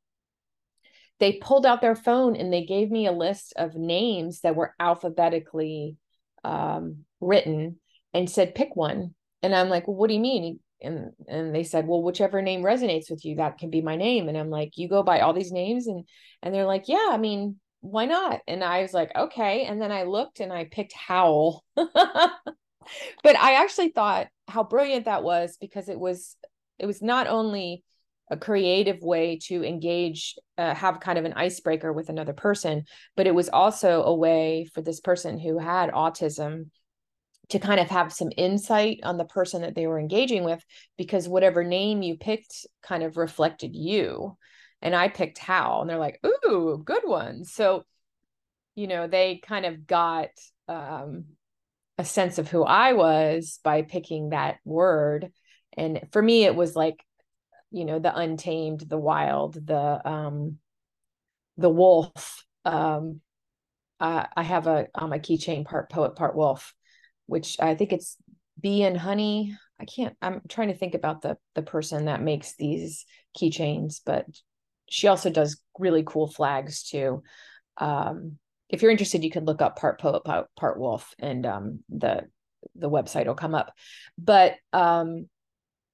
they 1.19 1.33
pulled 1.33 1.65
out 1.65 1.81
their 1.81 1.95
phone 1.95 2.35
and 2.35 2.51
they 2.51 2.65
gave 2.65 2.91
me 2.91 3.07
a 3.07 3.11
list 3.11 3.53
of 3.55 3.75
names 3.75 4.41
that 4.41 4.55
were 4.55 4.73
alphabetically 4.79 5.95
um, 6.43 7.05
written 7.21 7.77
and 8.13 8.29
said 8.29 8.55
pick 8.55 8.75
one. 8.75 9.13
And 9.41 9.55
i'm 9.55 9.69
like 9.69 9.87
well 9.87 9.95
what 9.95 10.07
do 10.07 10.13
you 10.13 10.19
mean? 10.19 10.59
And 10.81 11.11
and 11.27 11.55
they 11.55 11.63
said 11.63 11.87
well 11.87 12.03
whichever 12.03 12.41
name 12.41 12.61
resonates 12.61 13.09
with 13.09 13.23
you 13.23 13.35
that 13.37 13.57
can 13.57 13.69
be 13.69 13.81
my 13.81 13.95
name. 13.95 14.27
And 14.27 14.37
i'm 14.37 14.49
like 14.49 14.77
you 14.77 14.89
go 14.89 15.03
by 15.03 15.21
all 15.21 15.33
these 15.33 15.51
names? 15.51 15.87
And 15.87 16.07
and 16.41 16.53
they're 16.53 16.65
like 16.65 16.85
yeah 16.87 17.09
i 17.11 17.17
mean 17.17 17.59
why 17.85 18.05
not? 18.05 18.41
And 18.47 18.63
i 18.63 18.81
was 18.81 18.93
like 18.93 19.11
okay. 19.15 19.65
And 19.65 19.81
then 19.81 19.91
i 19.91 20.03
looked 20.03 20.39
and 20.39 20.51
i 20.51 20.65
picked 20.65 20.93
howl. 20.93 21.63
But 23.23 23.35
i 23.35 23.55
actually 23.55 23.89
thought 23.89 24.27
how 24.47 24.63
brilliant 24.63 25.05
that 25.05 25.23
was 25.23 25.57
because 25.59 25.89
it 25.89 25.99
was 25.99 26.35
it 26.77 26.85
was 26.85 27.01
not 27.01 27.27
only 27.27 27.83
a 28.29 28.37
creative 28.37 29.01
way 29.01 29.39
to 29.43 29.63
engage 29.63 30.35
uh, 30.57 30.73
have 30.73 30.99
kind 30.99 31.17
of 31.17 31.25
an 31.25 31.33
icebreaker 31.33 31.91
with 31.93 32.09
another 32.09 32.33
person 32.33 32.83
but 33.15 33.27
it 33.27 33.35
was 33.35 33.49
also 33.49 34.03
a 34.03 34.15
way 34.15 34.67
for 34.73 34.81
this 34.81 34.99
person 34.99 35.39
who 35.39 35.57
had 35.57 35.91
autism 35.91 36.65
to 37.49 37.59
kind 37.59 37.79
of 37.79 37.89
have 37.89 38.11
some 38.11 38.31
insight 38.37 38.99
on 39.03 39.17
the 39.17 39.25
person 39.25 39.61
that 39.61 39.75
they 39.75 39.85
were 39.85 39.99
engaging 39.99 40.43
with 40.43 40.63
because 40.97 41.27
whatever 41.27 41.63
name 41.63 42.01
you 42.01 42.17
picked 42.17 42.65
kind 42.81 43.03
of 43.03 43.17
reflected 43.17 43.75
you 43.75 44.35
and 44.85 44.95
i 44.95 45.07
picked 45.09 45.39
howl 45.39 45.81
and 45.81 45.89
they're 45.89 45.97
like 45.97 46.23
ooh 46.25 46.81
good 46.85 47.01
one. 47.03 47.43
So 47.43 47.83
you 48.75 48.87
know 48.87 49.07
they 49.07 49.41
kind 49.43 49.65
of 49.65 49.87
got 49.87 50.29
um, 50.67 51.25
a 51.97 52.05
sense 52.05 52.37
of 52.37 52.49
who 52.49 52.63
i 52.63 52.93
was 52.93 53.59
by 53.63 53.81
picking 53.81 54.29
that 54.29 54.57
word. 54.63 55.31
And 55.75 56.01
for 56.11 56.21
me 56.21 56.45
it 56.45 56.55
was 56.55 56.75
like 56.75 57.03
you 57.71 57.83
know 57.83 57.99
the 57.99 58.15
untamed 58.15 58.81
the 58.81 58.97
wild 58.97 59.55
the 59.55 60.07
um 60.07 60.59
the 61.57 61.69
wolf. 61.69 62.45
Um 62.63 63.21
uh, 63.99 64.25
i 64.35 64.43
have 64.43 64.67
a 64.67 64.87
on 64.93 65.09
my 65.09 65.19
keychain 65.19 65.65
part 65.65 65.89
poet 65.89 66.15
part 66.15 66.35
wolf 66.35 66.73
which 67.27 67.57
i 67.61 67.75
think 67.75 67.93
it's 67.93 68.17
bee 68.59 68.83
and 68.83 68.97
honey. 68.97 69.55
I 69.79 69.85
can't 69.85 70.15
i'm 70.21 70.41
trying 70.49 70.67
to 70.67 70.77
think 70.77 70.95
about 70.95 71.21
the 71.21 71.37
the 71.55 71.61
person 71.61 72.05
that 72.05 72.21
makes 72.21 72.55
these 72.55 73.05
keychains 73.37 74.01
but 74.05 74.25
she 74.89 75.07
also 75.07 75.29
does 75.29 75.61
really 75.79 76.03
cool 76.05 76.27
flags 76.27 76.83
too 76.83 77.23
um 77.77 78.37
if 78.69 78.81
you're 78.81 78.91
interested 78.91 79.23
you 79.23 79.31
can 79.31 79.45
look 79.45 79.61
up 79.61 79.77
part 79.77 79.99
poet 79.99 80.23
part, 80.23 80.79
wolf 80.79 81.13
and 81.19 81.45
um 81.45 81.79
the 81.89 82.23
the 82.75 82.89
website 82.89 83.27
will 83.27 83.35
come 83.35 83.55
up 83.55 83.73
but 84.17 84.55
um 84.73 85.27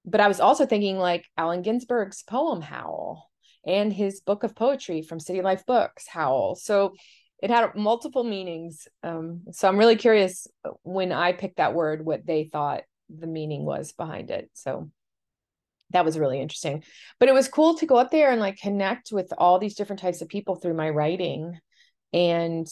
but 0.06 0.22
I 0.22 0.28
was 0.28 0.40
also 0.40 0.66
thinking 0.66 0.98
like 0.98 1.26
Allen 1.38 1.62
Ginsberg's 1.62 2.24
poem 2.24 2.62
Howl 2.62 3.30
and 3.66 3.94
his 3.94 4.22
book 4.22 4.44
of 4.44 4.56
poetry 4.56 5.02
from 5.02 5.20
City 5.20 5.42
Lights 5.42 5.64
Books, 5.64 6.08
Howl. 6.08 6.56
So 6.56 6.94
it 7.42 7.50
had 7.50 7.76
multiple 7.76 8.24
meanings. 8.24 8.88
Um, 9.04 9.42
so 9.52 9.68
I'm 9.68 9.78
really 9.78 9.96
curious 9.96 10.48
when 10.84 11.12
I 11.12 11.34
picked 11.34 11.58
that 11.58 11.74
word, 11.74 12.06
what 12.06 12.26
they 12.26 12.46
thought 12.46 12.84
the 13.10 13.28
meaning 13.28 13.66
was 13.66 13.92
behind 13.92 14.32
it. 14.32 14.50
So 14.54 14.90
that 15.92 16.06
was 16.06 16.20
really 16.20 16.42
interesting. 16.42 16.84
But 17.20 17.30
it 17.30 17.34
was 17.34 17.48
cool 17.48 17.76
to 17.76 17.86
go 17.86 17.96
up 17.96 18.12
there 18.12 18.32
and 18.32 18.42
like 18.42 18.58
connect 18.58 19.12
with 19.12 19.32
all 19.38 19.60
these 19.60 19.76
different 19.76 20.02
types 20.02 20.22
of 20.22 20.28
people 20.28 20.56
through 20.56 20.76
my 20.76 20.90
writing. 20.90 21.60
And 22.14 22.68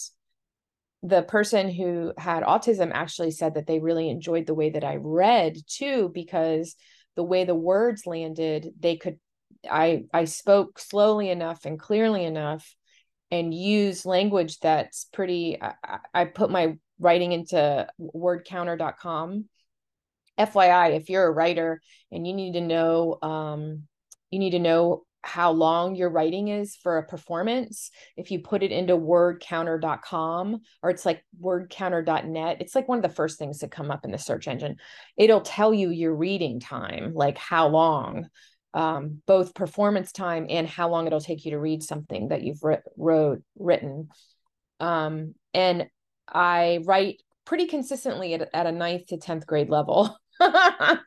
the 1.02 1.24
person 1.24 1.70
who 1.70 2.14
had 2.18 2.44
autism 2.44 2.92
actually 2.94 3.32
said 3.32 3.54
that 3.54 3.68
they 3.68 3.80
really 3.80 4.10
enjoyed 4.10 4.46
the 4.46 4.54
way 4.54 4.72
that 4.72 4.84
I 4.84 4.98
read 5.00 5.58
too, 5.68 6.12
because 6.14 6.76
the 7.20 7.24
way 7.24 7.44
the 7.44 7.54
words 7.54 8.06
landed 8.06 8.72
they 8.80 8.96
could 8.96 9.20
i 9.70 10.06
i 10.14 10.24
spoke 10.24 10.80
slowly 10.80 11.30
enough 11.30 11.66
and 11.66 11.78
clearly 11.78 12.24
enough 12.24 12.74
and 13.30 13.54
use 13.54 14.06
language 14.06 14.58
that's 14.60 15.04
pretty 15.12 15.58
i, 15.62 15.74
I 16.14 16.24
put 16.24 16.50
my 16.50 16.78
writing 16.98 17.34
into 17.34 17.88
wordcounter.com 18.00 19.50
fyi 20.46 20.96
if 20.96 21.10
you're 21.10 21.28
a 21.28 21.32
writer 21.32 21.82
and 22.12 22.26
you 22.26 22.34
need 22.34 22.54
to 22.54 22.62
know 22.62 23.18
um, 23.22 23.84
you 24.32 24.40
need 24.40 24.52
to 24.52 24.60
know 24.60 25.04
how 25.22 25.52
long 25.52 25.96
your 25.96 26.10
writing 26.10 26.48
is 26.48 26.78
for 26.78 26.98
a 26.98 27.06
performance 27.06 27.92
if 28.16 28.32
you 28.32 28.40
put 28.40 28.64
it 28.64 28.72
into 28.72 28.96
wordcounter.com 28.96 30.62
or 30.82 30.90
it's 30.90 31.06
like 31.06 31.24
wordcounter.net 31.42 32.58
it's 32.62 32.74
like 32.74 32.88
one 32.88 33.00
of 33.00 33.04
the 33.04 33.10
first 33.10 33.38
things 33.38 33.60
that 33.60 33.72
come 33.72 33.92
up 33.92 34.06
in 34.06 34.12
the 34.12 34.18
search 34.18 34.48
engine. 34.48 34.78
It'll 35.18 35.42
tell 35.42 35.74
you 35.74 35.90
your 35.90 36.16
reading 36.16 36.60
time 36.60 37.14
like 37.14 37.38
how 37.38 37.68
long 37.68 38.30
um, 38.74 39.22
both 39.26 39.56
performance 39.56 40.12
time 40.12 40.46
and 40.50 40.68
how 40.68 40.90
long 40.90 41.08
it'll 41.08 41.20
take 41.20 41.44
you 41.44 41.52
to 41.52 41.60
read 41.60 41.84
something 41.84 42.30
that 42.30 42.44
you've 42.44 42.64
wrote 42.96 43.42
written. 43.58 44.10
Um, 44.80 45.36
and 45.54 45.88
i 46.32 46.80
write 46.86 47.22
pretty 47.46 47.66
consistently 47.66 48.36
at, 48.36 48.50
at 48.54 48.68
a 48.68 48.72
ninth 48.72 49.08
to 49.08 49.18
10th 49.18 49.46
grade 49.46 49.70
level 49.70 50.16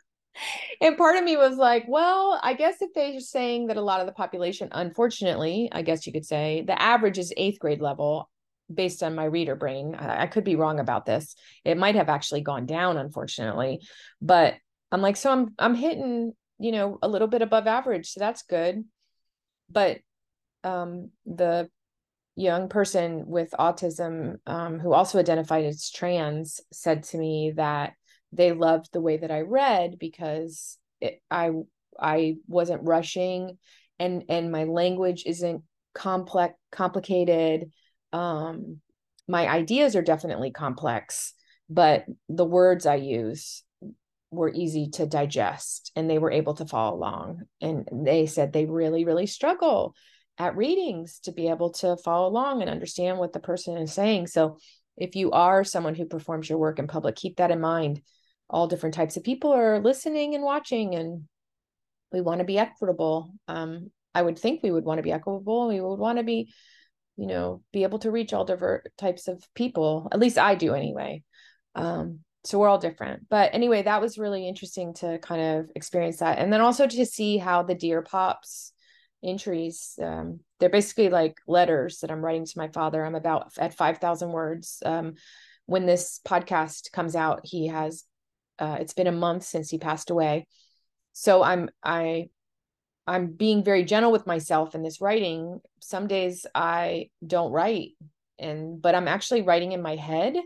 and 0.81 0.97
part 0.97 1.17
of 1.17 1.25
me 1.25 1.37
was 1.37 1.57
like, 1.57 1.85
well, 1.89 2.39
I 2.43 2.55
guess 2.55 2.81
if 2.81 2.93
they're 2.95 3.21
saying 3.21 3.69
that 3.69 3.77
a 3.77 3.83
lot 3.83 4.01
of 4.01 4.07
the 4.07 4.12
population, 4.12 4.69
unfortunately, 4.73 5.69
I 5.73 5.83
guess 5.83 6.07
you 6.07 6.12
could 6.12 6.27
say 6.27 6.65
the 6.67 6.81
average 6.81 7.19
is 7.19 7.33
eighth 7.37 7.59
grade 7.59 7.81
level 7.81 8.29
based 8.73 9.03
on 9.03 9.15
my 9.15 9.25
reader 9.25 9.57
brain. 9.57 9.95
I, 9.95 10.23
I 10.23 10.27
could 10.27 10.45
be 10.45 10.57
wrong 10.57 10.81
about 10.81 11.07
this. 11.07 11.35
It 11.65 11.77
might 11.77 11.95
have 11.95 12.09
actually 12.09 12.41
gone 12.43 12.67
down, 12.67 12.97
unfortunately. 12.97 13.81
But 14.21 14.55
I'm 14.91 15.03
like, 15.03 15.17
so 15.17 15.31
I'm 15.31 15.55
I'm 15.59 15.75
hitting, 15.75 16.33
you 16.59 16.73
know, 16.73 16.99
a 17.03 17.09
little 17.09 17.29
bit 17.29 17.43
above 17.43 17.67
average. 17.67 18.11
So 18.11 18.21
that's 18.21 18.43
good. 18.43 18.85
But 19.71 19.99
um 20.65 21.11
the 21.27 21.69
young 22.37 22.69
person 22.69 23.27
with 23.27 23.51
autism 23.59 24.37
um, 24.47 24.79
who 24.79 24.93
also 24.95 25.19
identified 25.19 25.65
as 25.65 25.91
trans 25.91 26.61
said 26.73 27.03
to 27.03 27.19
me 27.19 27.53
that 27.57 27.93
they 28.33 28.53
loved 28.53 28.89
the 28.93 29.01
way 29.01 29.19
that 29.19 29.31
I 29.31 29.43
read 29.43 29.99
because 29.99 30.79
it, 31.01 31.21
I 31.31 31.51
I 31.99 32.37
wasn't 32.47 32.85
rushing 32.85 33.59
and 33.99 34.25
and 34.29 34.51
my 34.51 34.65
language 34.65 35.25
isn't 35.27 35.62
complex 35.95 36.55
complicated. 36.71 37.71
Um 38.12 38.81
my 39.29 39.47
ideas 39.49 39.95
are 39.95 40.03
definitely 40.03 40.51
complex 40.51 41.35
but 41.69 42.05
the 42.29 42.45
words 42.45 42.87
I 42.87 42.97
use 42.97 43.62
were 44.31 44.53
easy 44.53 44.89
to 44.95 45.07
digest 45.07 45.93
and 45.95 46.09
they 46.09 46.19
were 46.19 46.31
able 46.31 46.55
to 46.55 46.67
follow 46.67 46.97
along. 46.97 47.43
And 47.61 47.87
they 47.93 48.27
said 48.27 48.53
they 48.53 48.65
really 48.65 49.05
really 49.05 49.27
struggle 49.27 49.95
at 50.39 50.57
readings 50.57 51.21
to 51.21 51.33
be 51.33 51.49
able 51.49 51.71
to 51.71 51.97
follow 51.99 52.27
along 52.27 52.62
and 52.62 52.71
understand 52.71 53.19
what 53.19 53.35
the 53.35 53.41
person 53.41 53.77
is 53.77 53.93
saying. 53.93 54.27
So 54.29 54.57
if 54.97 55.15
you 55.15 55.31
are 55.33 55.65
someone 55.65 55.95
who 55.95 56.07
performs 56.07 56.49
your 56.49 56.59
work 56.59 56.79
in 56.79 56.87
public 56.87 57.17
keep 57.17 57.37
that 57.37 57.51
in 57.51 57.61
mind 57.61 58.01
all 58.52 58.68
different 58.68 58.94
types 58.94 59.16
of 59.16 59.25
people 59.25 59.52
are 59.52 59.80
listening 59.80 60.35
and 60.35 60.44
watching 60.44 60.94
and 60.94 61.25
we 62.12 62.21
want 62.21 62.38
to 62.40 62.44
be 62.44 62.59
equitable. 62.59 63.32
Um, 63.49 63.90
i 64.14 64.21
would 64.21 64.38
think 64.38 64.62
we 64.62 64.71
would 64.71 64.85
want 64.85 64.99
to 64.99 65.02
be 65.02 65.12
equitable. 65.12 65.68
We 65.68 65.80
would 65.80 65.99
want 65.99 66.18
to 66.18 66.25
be 66.25 66.52
you 67.16 67.26
know 67.26 67.62
be 67.73 67.82
able 67.82 67.99
to 68.00 68.11
reach 68.11 68.32
all 68.32 68.44
different 68.44 68.87
types 68.99 69.26
of 69.26 69.42
people. 69.54 70.09
At 70.12 70.21
least 70.21 70.38
i 70.38 70.54
do 70.54 70.75
anyway. 70.75 71.23
Um, 71.75 72.21
so 72.44 72.59
we're 72.59 72.68
all 72.68 72.78
different. 72.78 73.28
But 73.30 73.54
anyway 73.54 73.82
that 73.82 74.02
was 74.02 74.18
really 74.18 74.47
interesting 74.47 74.94
to 74.94 75.18
kind 75.18 75.59
of 75.59 75.71
experience 75.75 76.18
that. 76.18 76.38
And 76.38 76.52
then 76.52 76.61
also 76.61 76.87
to 76.87 77.06
see 77.06 77.38
how 77.38 77.62
the 77.62 77.75
dear 77.75 78.02
pops 78.02 78.73
entries 79.25 79.97
um, 80.02 80.40
they're 80.59 80.68
basically 80.68 81.09
like 81.09 81.37
letters 81.47 82.00
that 82.00 82.11
i'm 82.11 82.25
writing 82.25 82.44
to 82.44 82.59
my 82.59 82.68
father. 82.68 83.04
I'm 83.04 83.14
about 83.14 83.52
at 83.59 83.75
5000 83.75 84.30
words. 84.30 84.82
Um, 84.85 85.14
when 85.66 85.87
this 85.87 86.21
podcast 86.26 86.92
comes 86.92 87.16
out 87.16 87.40
he 87.44 87.68
has 87.68 88.04
uh, 88.62 88.76
it's 88.78 88.95
been 88.95 89.09
a 89.09 89.12
month 89.12 89.42
since 89.42 89.69
he 89.69 89.78
passed 89.78 90.11
away. 90.11 90.47
So 91.12 91.42
i'm 91.42 91.69
i 91.83 92.28
i'm 93.07 93.33
being 93.33 93.64
very 93.64 93.85
gentle 93.85 94.12
with 94.12 94.26
myself 94.26 94.75
in 94.75 94.83
this 94.83 95.00
writing. 95.00 95.61
Some 95.81 96.07
days 96.07 96.47
i 96.54 97.11
don't 97.26 97.50
write 97.50 97.90
and 98.38 98.81
but 98.81 98.95
i'm 98.95 99.09
actually 99.09 99.42
writing 99.42 99.73
in 99.73 99.83
my 99.83 99.97
head. 99.97 100.37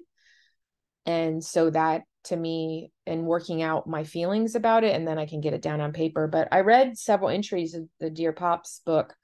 And 1.05 1.45
so 1.45 1.71
that 1.71 2.03
to 2.25 2.37
me 2.37 2.91
and 3.07 3.27
working 3.27 3.63
out 3.63 3.87
my 3.87 4.03
feelings 4.03 4.57
about 4.57 4.83
it 4.83 4.97
and 4.97 5.07
then 5.07 5.19
i 5.19 5.27
can 5.27 5.43
get 5.43 5.55
it 5.55 5.63
down 5.63 5.83
on 5.83 5.93
paper. 5.93 6.27
But 6.27 6.49
i 6.51 6.61
read 6.61 6.97
several 6.97 7.29
entries 7.29 7.75
of 7.75 7.87
the 8.01 8.09
dear 8.09 8.33
pops 8.33 8.81
book 8.87 9.15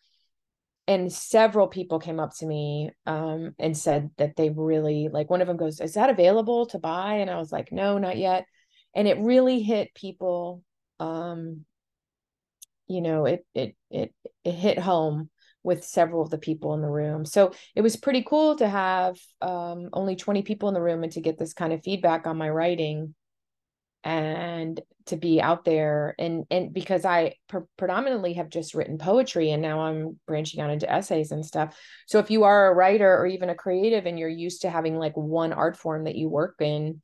and 0.87 1.11
several 1.11 1.67
people 1.67 1.99
came 1.99 2.21
up 2.21 2.35
to 2.37 2.47
me 2.47 2.91
um, 3.07 3.55
and 3.59 3.77
said 3.77 4.11
that 4.19 4.37
they 4.37 4.51
really 4.51 5.09
like 5.11 5.31
one 5.31 5.41
of 5.41 5.47
them 5.47 5.57
goes 5.57 5.81
is 5.81 5.95
that 5.95 6.11
available 6.11 6.67
to 6.67 6.79
buy? 6.79 7.15
And 7.15 7.31
i 7.31 7.39
was 7.39 7.51
like 7.51 7.73
no 7.73 7.97
not 7.97 8.19
yet 8.19 8.45
and 8.95 9.09
it 9.09 9.19
really 9.19 9.63
hit 9.63 9.95
people 9.95 10.63
um 11.01 11.65
you 12.87 13.01
know 13.01 13.27
it 13.27 13.47
it 13.55 13.77
it 13.91 14.15
it 14.45 14.53
hit 14.53 14.79
home 14.79 15.31
with 15.63 15.85
several 15.85 16.23
of 16.23 16.31
the 16.31 16.39
people 16.39 16.75
in 16.75 16.83
the 16.83 16.89
room. 16.89 17.25
So 17.25 17.53
it 17.75 17.83
was 17.83 17.97
pretty 17.97 18.25
cool 18.27 18.57
to 18.57 18.69
have 18.69 19.17
um 19.41 19.89
only 19.93 20.17
20 20.17 20.43
people 20.43 20.69
in 20.69 20.75
the 20.75 20.83
room 20.83 21.03
and 21.03 21.13
to 21.13 21.21
get 21.21 21.39
this 21.39 21.55
kind 21.55 21.73
of 21.73 21.83
feedback 21.83 22.27
on 22.27 22.37
my 22.37 22.49
writing 22.49 23.15
and 24.05 24.81
to 25.07 25.17
be 25.17 25.41
out 25.41 25.65
there 25.65 26.15
and 26.19 26.45
and 26.51 26.73
because 26.73 27.05
i 27.05 27.35
pre- 27.49 27.61
predominantly 27.77 28.33
have 28.33 28.49
just 28.49 28.75
written 28.75 28.99
poetry 28.99 29.51
and 29.51 29.63
now 29.63 29.81
i'm 29.81 30.19
branching 30.27 30.61
out 30.61 30.71
into 30.71 30.91
essays 30.91 31.31
and 31.31 31.47
stuff. 31.47 31.79
So 32.07 32.19
if 32.19 32.31
you 32.31 32.45
are 32.45 32.71
a 32.71 32.75
writer 32.75 33.17
or 33.17 33.27
even 33.27 33.49
a 33.49 33.55
creative 33.55 34.07
and 34.07 34.19
you're 34.19 34.29
used 34.29 34.63
to 34.63 34.71
having 34.71 34.97
like 34.97 35.17
one 35.17 35.53
art 35.53 35.77
form 35.77 36.05
that 36.05 36.17
you 36.17 36.29
work 36.29 36.57
in 36.61 37.01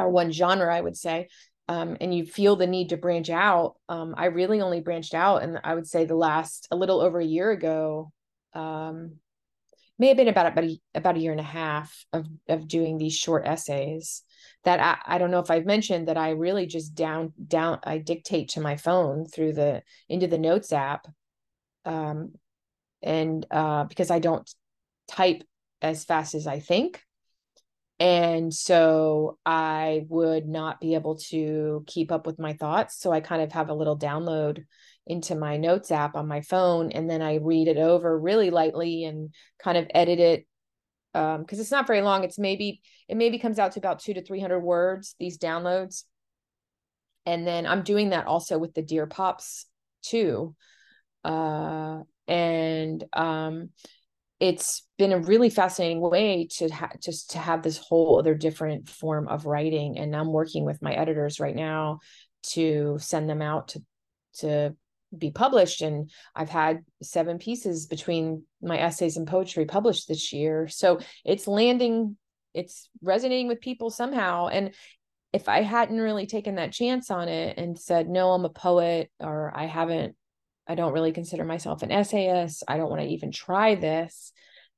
or 0.00 0.10
one 0.10 0.32
genre, 0.32 0.74
I 0.74 0.80
would 0.80 0.96
say, 0.96 1.28
um, 1.68 1.96
and 2.00 2.14
you 2.14 2.24
feel 2.24 2.56
the 2.56 2.66
need 2.66 2.90
to 2.90 2.96
branch 2.96 3.30
out. 3.30 3.74
Um, 3.88 4.14
I 4.16 4.26
really 4.26 4.60
only 4.60 4.80
branched 4.80 5.14
out, 5.14 5.42
and 5.42 5.58
I 5.64 5.74
would 5.74 5.86
say 5.86 6.04
the 6.04 6.14
last 6.14 6.68
a 6.70 6.76
little 6.76 7.00
over 7.00 7.18
a 7.18 7.24
year 7.24 7.50
ago, 7.50 8.12
um, 8.54 9.16
may 9.98 10.08
have 10.08 10.16
been 10.16 10.28
about 10.28 10.46
about 10.46 10.64
a, 10.64 10.80
about 10.94 11.16
a 11.16 11.20
year 11.20 11.32
and 11.32 11.40
a 11.40 11.44
half 11.44 12.04
of 12.12 12.26
of 12.48 12.68
doing 12.68 12.98
these 12.98 13.14
short 13.14 13.46
essays. 13.46 14.22
that 14.64 14.80
I, 14.80 15.14
I 15.14 15.18
don't 15.18 15.30
know 15.30 15.40
if 15.40 15.50
I've 15.50 15.64
mentioned 15.66 16.08
that 16.08 16.16
I 16.16 16.30
really 16.30 16.66
just 16.66 16.94
down 16.94 17.32
down 17.46 17.78
I 17.84 17.98
dictate 17.98 18.50
to 18.50 18.60
my 18.60 18.76
phone 18.76 19.26
through 19.26 19.54
the 19.54 19.82
into 20.08 20.26
the 20.26 20.38
notes 20.38 20.72
app 20.72 21.06
um 21.84 22.32
and 23.02 23.46
uh 23.50 23.84
because 23.84 24.10
I 24.10 24.18
don't 24.18 24.48
type 25.08 25.42
as 25.82 26.04
fast 26.04 26.34
as 26.34 26.46
I 26.46 26.60
think 26.60 27.02
and 27.98 28.52
so 28.52 29.38
I 29.46 30.04
would 30.08 30.46
not 30.46 30.80
be 30.80 30.94
able 30.94 31.16
to 31.30 31.82
keep 31.86 32.12
up 32.12 32.26
with 32.26 32.38
my 32.38 32.52
thoughts. 32.52 33.00
So 33.00 33.10
I 33.10 33.20
kind 33.20 33.40
of 33.40 33.52
have 33.52 33.70
a 33.70 33.74
little 33.74 33.98
download 33.98 34.64
into 35.06 35.34
my 35.34 35.56
notes 35.56 35.90
app 35.90 36.14
on 36.14 36.28
my 36.28 36.42
phone 36.42 36.90
and 36.92 37.08
then 37.08 37.22
I 37.22 37.36
read 37.36 37.68
it 37.68 37.78
over 37.78 38.18
really 38.18 38.50
lightly 38.50 39.04
and 39.04 39.32
kind 39.62 39.78
of 39.78 39.86
edit 39.94 40.18
it 40.18 40.46
um 41.14 41.40
because 41.40 41.58
it's 41.58 41.70
not 41.70 41.86
very 41.86 42.02
long. 42.02 42.24
It's 42.24 42.38
maybe 42.38 42.82
it 43.08 43.16
maybe 43.16 43.38
comes 43.38 43.58
out 43.58 43.72
to 43.72 43.80
about 43.80 44.00
2 44.00 44.14
to 44.14 44.22
300 44.22 44.60
words 44.60 45.14
these 45.18 45.38
downloads. 45.38 46.04
And 47.24 47.46
then 47.46 47.66
I'm 47.66 47.82
doing 47.82 48.10
that 48.10 48.26
also 48.26 48.58
with 48.58 48.74
the 48.74 48.82
dear 48.82 49.06
pops 49.06 49.66
too 50.02 50.54
uh 51.24 52.00
and 52.28 53.04
um 53.14 53.70
it's 54.38 54.86
been 54.98 55.12
a 55.12 55.18
really 55.18 55.48
fascinating 55.48 56.00
way 56.00 56.46
to 56.50 56.68
ha- 56.68 56.90
just 57.02 57.30
to 57.30 57.38
have 57.38 57.62
this 57.62 57.78
whole 57.78 58.18
other 58.18 58.34
different 58.34 58.88
form 58.88 59.28
of 59.28 59.46
writing 59.46 59.98
and 59.98 60.14
i'm 60.14 60.32
working 60.32 60.64
with 60.64 60.82
my 60.82 60.92
editors 60.92 61.40
right 61.40 61.56
now 61.56 61.98
to 62.42 62.96
send 63.00 63.28
them 63.28 63.42
out 63.42 63.68
to 63.68 63.82
to 64.34 64.74
be 65.16 65.30
published 65.30 65.80
and 65.80 66.10
i've 66.34 66.50
had 66.50 66.84
seven 67.02 67.38
pieces 67.38 67.86
between 67.86 68.42
my 68.60 68.78
essays 68.78 69.16
and 69.16 69.26
poetry 69.26 69.64
published 69.64 70.08
this 70.08 70.32
year 70.32 70.68
so 70.68 70.98
it's 71.24 71.46
landing 71.46 72.16
it's 72.52 72.88
resonating 73.02 73.48
with 73.48 73.60
people 73.60 73.88
somehow 73.88 74.48
and 74.48 74.74
if 75.32 75.48
i 75.48 75.62
hadn't 75.62 76.00
really 76.00 76.26
taken 76.26 76.56
that 76.56 76.72
chance 76.72 77.10
on 77.10 77.28
it 77.28 77.56
and 77.56 77.78
said 77.78 78.08
no 78.08 78.32
i'm 78.32 78.44
a 78.44 78.50
poet 78.50 79.10
or 79.20 79.52
i 79.54 79.64
haven't 79.64 80.14
i 80.66 80.74
don't 80.74 80.92
really 80.92 81.12
consider 81.12 81.44
myself 81.44 81.82
an 81.82 81.92
essayist 81.92 82.62
i 82.68 82.76
don't 82.76 82.90
want 82.90 83.02
to 83.02 83.08
even 83.08 83.30
try 83.30 83.74
this 83.74 84.32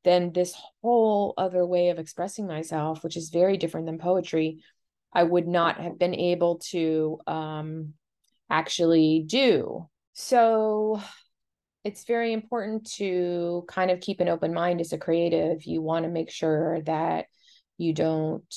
then 0.05 0.33
this 0.33 0.55
whole 0.83 1.35
other 1.37 1.67
way 1.67 1.91
of 1.91 1.99
expressing 1.99 2.47
myself 2.47 3.03
which 3.03 3.17
is 3.17 3.31
very 3.31 3.57
different 3.57 3.87
than 3.87 3.99
poetry 3.99 4.63
i 5.13 5.23
would 5.23 5.47
not 5.47 5.81
have 5.81 5.99
been 5.99 6.15
able 6.15 6.59
to 6.59 7.19
um 7.27 7.93
actually 8.51 9.25
do 9.27 9.87
so 10.13 11.01
it's 11.85 12.05
very 12.05 12.33
important 12.33 12.91
to 12.93 13.65
kind 13.69 13.91
of 13.91 14.01
keep 14.01 14.21
an 14.21 14.29
open 14.29 14.53
mind 14.53 14.81
as 14.81 14.93
a 14.93 14.99
creative. 14.99 15.65
You 15.65 15.81
want 15.81 16.05
to 16.05 16.11
make 16.11 16.31
sure 16.31 16.83
that 16.83 17.27
you 17.79 17.95
don't 17.95 18.55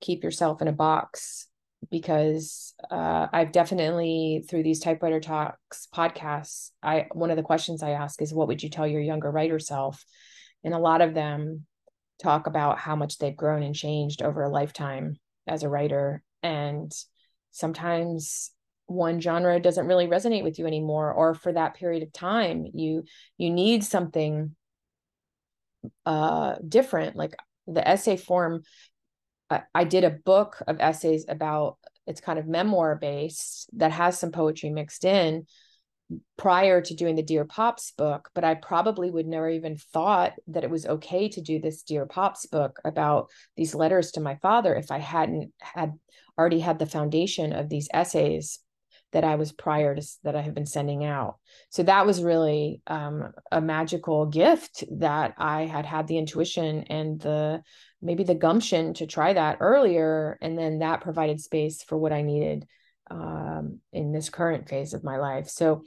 keep 0.00 0.22
yourself 0.22 0.62
in 0.62 0.68
a 0.68 0.72
box 0.72 1.48
because 1.90 2.74
uh, 2.90 3.26
I've 3.32 3.52
definitely 3.52 4.44
through 4.48 4.62
these 4.62 4.80
typewriter 4.80 5.20
talks 5.20 5.88
podcasts, 5.94 6.70
I 6.82 7.06
one 7.12 7.30
of 7.30 7.36
the 7.36 7.42
questions 7.42 7.82
I 7.82 7.90
ask 7.90 8.20
is 8.22 8.34
what 8.34 8.48
would 8.48 8.62
you 8.62 8.70
tell 8.70 8.86
your 8.86 9.00
younger 9.00 9.30
writer 9.30 9.58
self? 9.58 10.04
And 10.64 10.74
a 10.74 10.78
lot 10.78 11.00
of 11.00 11.14
them 11.14 11.66
talk 12.22 12.46
about 12.46 12.78
how 12.78 12.96
much 12.96 13.18
they've 13.18 13.36
grown 13.36 13.62
and 13.62 13.74
changed 13.74 14.22
over 14.22 14.42
a 14.42 14.48
lifetime 14.48 15.16
as 15.46 15.62
a 15.62 15.68
writer. 15.68 16.22
And 16.42 16.92
sometimes 17.50 18.52
one 18.86 19.20
genre 19.20 19.58
doesn't 19.58 19.86
really 19.86 20.06
resonate 20.06 20.44
with 20.44 20.58
you 20.58 20.66
anymore 20.66 21.12
or 21.12 21.34
for 21.34 21.52
that 21.52 21.74
period 21.74 22.02
of 22.02 22.12
time 22.12 22.66
you 22.72 23.02
you 23.36 23.50
need 23.50 23.82
something 23.82 24.54
uh 26.04 26.54
different 26.66 27.16
like 27.16 27.34
the 27.66 27.86
essay 27.86 28.16
form 28.16 28.62
I, 29.50 29.62
I 29.74 29.84
did 29.84 30.04
a 30.04 30.10
book 30.10 30.62
of 30.66 30.80
essays 30.80 31.24
about 31.28 31.78
it's 32.06 32.20
kind 32.20 32.38
of 32.38 32.46
memoir 32.46 32.96
based 32.96 33.68
that 33.74 33.92
has 33.92 34.18
some 34.18 34.32
poetry 34.32 34.70
mixed 34.70 35.04
in 35.04 35.46
prior 36.36 36.80
to 36.80 36.94
doing 36.94 37.16
the 37.16 37.22
dear 37.22 37.44
pops 37.44 37.90
book 37.90 38.30
but 38.32 38.44
i 38.44 38.54
probably 38.54 39.10
would 39.10 39.26
never 39.26 39.50
even 39.50 39.76
thought 39.76 40.34
that 40.46 40.62
it 40.62 40.70
was 40.70 40.86
okay 40.86 41.28
to 41.28 41.40
do 41.40 41.60
this 41.60 41.82
dear 41.82 42.06
pops 42.06 42.46
book 42.46 42.78
about 42.84 43.28
these 43.56 43.74
letters 43.74 44.12
to 44.12 44.20
my 44.20 44.36
father 44.36 44.74
if 44.76 44.92
i 44.92 44.98
hadn't 44.98 45.52
had 45.60 45.94
already 46.38 46.60
had 46.60 46.78
the 46.78 46.86
foundation 46.86 47.52
of 47.52 47.68
these 47.68 47.88
essays 47.92 48.60
that 49.16 49.24
I 49.24 49.36
was 49.36 49.50
prior 49.50 49.94
to 49.94 50.06
that 50.24 50.36
I 50.36 50.42
have 50.42 50.52
been 50.52 50.66
sending 50.66 51.02
out. 51.02 51.36
So 51.70 51.82
that 51.84 52.04
was 52.04 52.22
really 52.22 52.82
um, 52.86 53.32
a 53.50 53.62
magical 53.62 54.26
gift 54.26 54.84
that 54.98 55.32
I 55.38 55.62
had 55.62 55.86
had 55.86 56.06
the 56.06 56.18
intuition 56.18 56.84
and 56.90 57.18
the 57.18 57.62
maybe 58.02 58.24
the 58.24 58.34
gumption 58.34 58.92
to 58.92 59.06
try 59.06 59.32
that 59.32 59.56
earlier, 59.60 60.36
and 60.42 60.58
then 60.58 60.80
that 60.80 61.00
provided 61.00 61.40
space 61.40 61.82
for 61.82 61.96
what 61.96 62.12
I 62.12 62.20
needed 62.20 62.66
um, 63.10 63.80
in 63.90 64.12
this 64.12 64.28
current 64.28 64.68
phase 64.68 64.92
of 64.92 65.02
my 65.02 65.16
life. 65.16 65.48
So, 65.48 65.84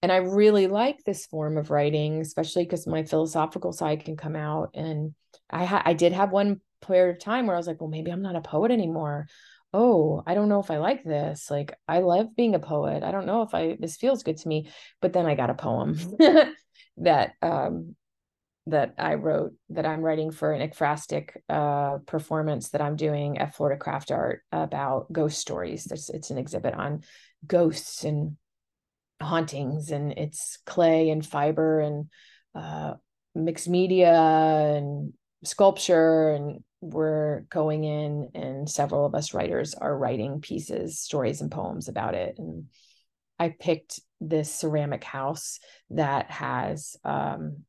and 0.00 0.12
I 0.12 0.18
really 0.18 0.68
like 0.68 1.02
this 1.02 1.26
form 1.26 1.58
of 1.58 1.72
writing, 1.72 2.20
especially 2.20 2.62
because 2.62 2.86
my 2.86 3.02
philosophical 3.02 3.72
side 3.72 4.04
can 4.04 4.16
come 4.16 4.36
out. 4.36 4.70
And 4.74 5.12
I 5.50 5.64
ha- 5.64 5.82
I 5.84 5.94
did 5.94 6.12
have 6.12 6.30
one 6.30 6.60
period 6.86 7.16
of 7.16 7.20
time 7.20 7.48
where 7.48 7.56
I 7.56 7.58
was 7.58 7.66
like, 7.66 7.80
well, 7.80 7.90
maybe 7.90 8.12
I'm 8.12 8.22
not 8.22 8.36
a 8.36 8.40
poet 8.40 8.70
anymore 8.70 9.26
oh, 9.72 10.22
I 10.26 10.34
don't 10.34 10.48
know 10.48 10.60
if 10.60 10.70
I 10.70 10.78
like 10.78 11.04
this. 11.04 11.50
Like, 11.50 11.74
I 11.86 12.00
love 12.00 12.34
being 12.36 12.54
a 12.54 12.58
poet. 12.58 13.02
I 13.02 13.12
don't 13.12 13.26
know 13.26 13.42
if 13.42 13.54
I 13.54 13.76
this 13.78 13.96
feels 13.96 14.22
good 14.22 14.38
to 14.38 14.48
me. 14.48 14.68
But 15.00 15.12
then 15.12 15.26
I 15.26 15.34
got 15.34 15.50
a 15.50 15.54
poem 15.54 15.98
that 16.98 17.32
um 17.42 17.94
that 18.66 18.94
I 18.98 19.14
wrote 19.14 19.52
that 19.70 19.86
I'm 19.86 20.02
writing 20.02 20.30
for 20.30 20.52
an 20.52 20.68
ekphrastic 20.68 21.36
uh 21.48 21.98
performance 22.06 22.70
that 22.70 22.80
I'm 22.80 22.96
doing 22.96 23.38
at 23.38 23.54
Florida 23.54 23.78
Craft 23.78 24.10
Art 24.10 24.42
about 24.52 25.12
ghost 25.12 25.38
stories. 25.38 25.84
There's 25.84 26.10
it's 26.10 26.30
an 26.30 26.38
exhibit 26.38 26.74
on 26.74 27.02
ghosts 27.46 28.04
and 28.04 28.36
hauntings 29.20 29.90
and 29.90 30.12
it's 30.12 30.58
clay 30.64 31.10
and 31.10 31.24
fiber 31.24 31.80
and 31.80 32.06
uh 32.54 32.94
mixed 33.34 33.68
media 33.68 34.14
and 34.14 35.12
sculpture 35.44 36.30
and 36.30 36.64
we're 36.80 37.40
going 37.50 37.84
in 37.84 38.30
and 38.34 38.68
several 38.68 39.04
of 39.04 39.14
us 39.14 39.34
writers 39.34 39.74
are 39.74 39.96
writing 39.96 40.40
pieces 40.40 40.98
stories 40.98 41.40
and 41.40 41.50
poems 41.50 41.88
about 41.88 42.14
it. 42.14 42.36
And 42.38 42.66
i 43.38 43.48
picked 43.48 44.00
this 44.20 44.52
ceramic 44.52 45.02
house 45.02 45.58
that 45.88 46.30
has 46.30 46.96
um 47.04 47.64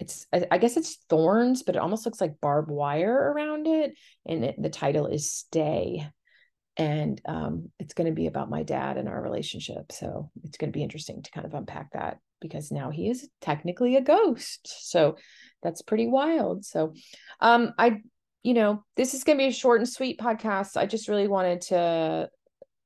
it's 0.00 0.26
i 0.50 0.58
guess 0.58 0.76
it's 0.76 0.98
thorns 1.08 1.62
but 1.62 1.76
it 1.76 1.78
almost 1.78 2.04
looks 2.04 2.20
like 2.20 2.40
barbed 2.40 2.70
wire 2.70 3.32
around 3.32 3.66
it. 3.66 3.94
And 4.26 4.44
it, 4.44 4.60
the 4.60 4.70
title 4.70 5.06
is 5.06 5.30
stay. 5.30 6.08
And 6.78 7.20
um, 7.26 7.70
it's 7.78 7.92
going 7.92 8.06
to 8.06 8.14
be 8.14 8.28
about 8.28 8.48
my 8.48 8.62
dad 8.62 8.96
and 8.96 9.06
our 9.06 9.20
relationship. 9.20 9.92
So 9.92 10.30
it's 10.42 10.56
going 10.56 10.72
to 10.72 10.76
be 10.76 10.82
interesting 10.82 11.22
to 11.22 11.30
kind 11.30 11.46
of 11.46 11.52
unpack 11.52 11.92
that 11.92 12.16
because 12.40 12.72
now 12.72 12.90
he 12.90 13.10
is 13.10 13.28
technically 13.42 13.96
a 13.96 14.00
ghost. 14.00 14.88
So 14.88 15.16
that's 15.62 15.82
pretty 15.82 16.08
wild. 16.08 16.64
So 16.64 16.94
um 17.40 17.72
i 17.78 18.00
you 18.42 18.54
know, 18.54 18.84
this 18.96 19.14
is 19.14 19.24
going 19.24 19.38
to 19.38 19.42
be 19.42 19.48
a 19.48 19.52
short 19.52 19.80
and 19.80 19.88
sweet 19.88 20.18
podcast. 20.18 20.76
I 20.76 20.86
just 20.86 21.08
really 21.08 21.28
wanted 21.28 21.60
to 21.62 22.28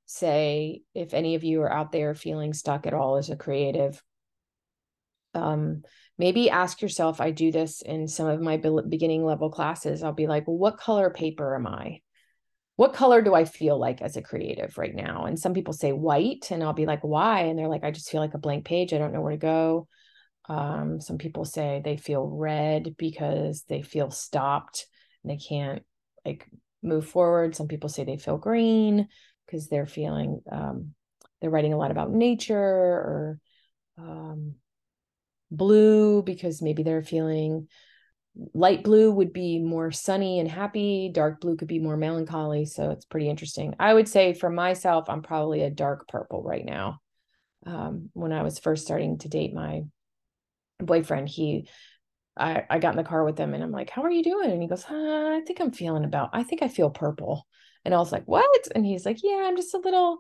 say 0.05 0.83
if 0.95 1.15
any 1.15 1.35
of 1.35 1.45
you 1.45 1.63
are 1.63 1.73
out 1.73 1.93
there 1.93 2.15
feeling 2.15 2.53
stuck 2.53 2.87
at 2.87 2.95
all 2.95 3.17
as 3.17 3.31
a 3.31 3.37
creative, 3.37 4.03
um, 5.35 5.83
maybe 6.19 6.51
ask 6.51 6.83
yourself. 6.83 7.21
I 7.21 7.31
do 7.31 7.51
this 7.51 7.83
in 7.83 8.07
some 8.07 8.27
of 8.27 8.41
my 8.41 8.59
beginning 8.89 9.25
level 9.25 9.51
classes. 9.51 10.03
I'll 10.03 10.13
be 10.13 10.27
like, 10.27 10.47
well, 10.47 10.59
what 10.59 10.79
color 10.79 11.11
paper 11.11 11.55
am 11.55 11.67
I? 11.67 12.01
What 12.77 12.93
color 12.93 13.23
do 13.23 13.35
I 13.35 13.47
feel 13.47 13.79
like 13.79 14.03
as 14.03 14.19
a 14.19 14.23
creative 14.23 14.77
right 14.77 14.95
now? 14.95 15.25
And 15.25 15.39
some 15.39 15.55
people 15.55 15.73
say 15.73 15.93
white, 15.93 16.51
and 16.51 16.63
I'll 16.63 16.75
be 16.75 16.85
like, 16.85 17.03
why? 17.03 17.43
And 17.43 17.59
they're 17.59 17.69
like, 17.69 17.85
I 17.85 17.91
just 17.91 18.11
feel 18.11 18.21
like 18.21 18.35
a 18.35 18.39
blank 18.39 18.67
page. 18.67 18.93
I 18.93 18.99
don't 18.99 19.15
know 19.15 19.23
where 19.23 19.33
to 19.33 19.39
go. 19.39 19.89
Um, 20.51 21.01
some 21.01 21.17
people 21.17 21.47
say 21.47 21.81
they 21.83 21.97
feel 21.97 22.27
red 22.27 22.95
because 22.99 23.65
they 23.67 23.81
feel 23.81 24.11
stopped 24.11 24.87
they 25.27 25.37
can't 25.37 25.83
like 26.25 26.47
move 26.83 27.07
forward. 27.07 27.55
Some 27.55 27.69
people 27.69 27.89
say 27.89 28.05
they 28.05 28.17
feel 28.17 28.39
green 28.39 29.09
because 29.47 29.69
they're 29.69 29.87
feeling 29.87 30.41
um, 30.51 30.95
they're 31.41 31.51
writing 31.51 31.73
a 31.73 31.79
lot 31.79 31.91
about 31.91 32.11
nature 32.11 32.57
or 32.57 33.41
um, 33.99 34.55
blue 35.51 36.23
because 36.23 36.63
maybe 36.63 36.83
they're 36.83 37.03
feeling 37.03 37.69
light 38.53 38.85
blue 38.85 39.11
would 39.11 39.33
be 39.33 39.59
more 39.59 39.91
sunny 39.91 40.39
and 40.41 40.51
happy 40.51 41.11
dark 41.13 41.41
blue 41.41 41.57
could 41.57 41.69
be 41.69 41.79
more 41.79 41.97
melancholy. 41.97 42.67
So 42.67 42.91
it's 42.91 43.07
pretty 43.07 43.31
interesting. 43.31 43.75
I 43.79 43.95
would 43.95 44.09
say 44.09 44.35
for 44.35 44.51
myself 44.51 45.09
i'm 45.09 45.23
probably 45.23 45.63
a 45.63 45.71
dark 45.71 46.09
purple 46.09 46.43
right 46.43 46.65
now. 46.65 47.01
Um, 47.65 48.11
when 48.13 48.33
i 48.33 48.43
was 48.43 48.59
first 48.59 48.85
starting 48.85 49.19
to 49.19 49.29
date 49.29 49.55
my 49.55 49.83
boyfriend 50.79 51.29
he 51.29 51.69
I, 52.37 52.65
I 52.69 52.79
got 52.79 52.91
in 52.91 52.97
the 52.97 53.05
car 53.05 53.25
with 53.25 53.39
him 53.39 53.55
and 53.55 53.63
I'm 53.63 53.73
like, 53.73 53.91
how 53.91 54.03
are 54.03 54.11
you 54.11 54.23
doing? 54.23 54.51
And 54.51 54.63
he 54.63 54.69
goes, 54.69 54.85
uh, 54.85 55.37
I 55.37 55.43
think 55.47 55.61
I'm 55.61 55.73
feeling 55.73 56.05
about, 56.05 56.31
I 56.33 56.43
think 56.43 56.63
I 56.63 56.69
feel 56.69 56.91
purple. 56.91 57.47
And 57.85 57.95
I 57.95 57.99
was 57.99 58.13
like, 58.13 58.25
what? 58.27 58.69
And 58.75 58.85
he's 58.85 59.07
like, 59.07 59.19
yeah, 59.23 59.45
I'm 59.47 59.57
just 59.57 59.75
a 59.75 59.79
little, 59.79 60.19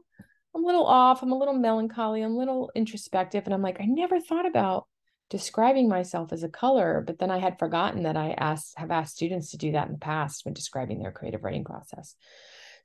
I'm 0.54 0.64
a 0.64 0.66
little 0.66 0.86
off. 0.86 1.22
I'm 1.22 1.32
a 1.32 1.38
little 1.38 1.54
melancholy. 1.54 2.22
I'm 2.22 2.32
a 2.32 2.38
little 2.38 2.70
introspective. 2.74 3.44
And 3.44 3.52
I'm 3.52 3.62
like, 3.62 3.80
I 3.80 3.84
never 3.84 4.20
thought 4.20 4.46
about 4.46 4.86
describing 5.28 5.88
myself 5.88 6.32
as 6.32 6.42
a 6.42 6.48
color, 6.48 7.02
but 7.06 7.18
then 7.18 7.30
I 7.30 7.38
had 7.38 7.58
forgotten 7.58 8.04
that 8.04 8.16
I 8.16 8.30
asked 8.30 8.74
have 8.76 8.90
asked 8.90 9.16
students 9.16 9.50
to 9.50 9.56
do 9.56 9.72
that 9.72 9.86
in 9.86 9.94
the 9.94 9.98
past 9.98 10.44
when 10.44 10.54
describing 10.54 11.00
their 11.00 11.12
creative 11.12 11.42
writing 11.42 11.64
process. 11.64 12.14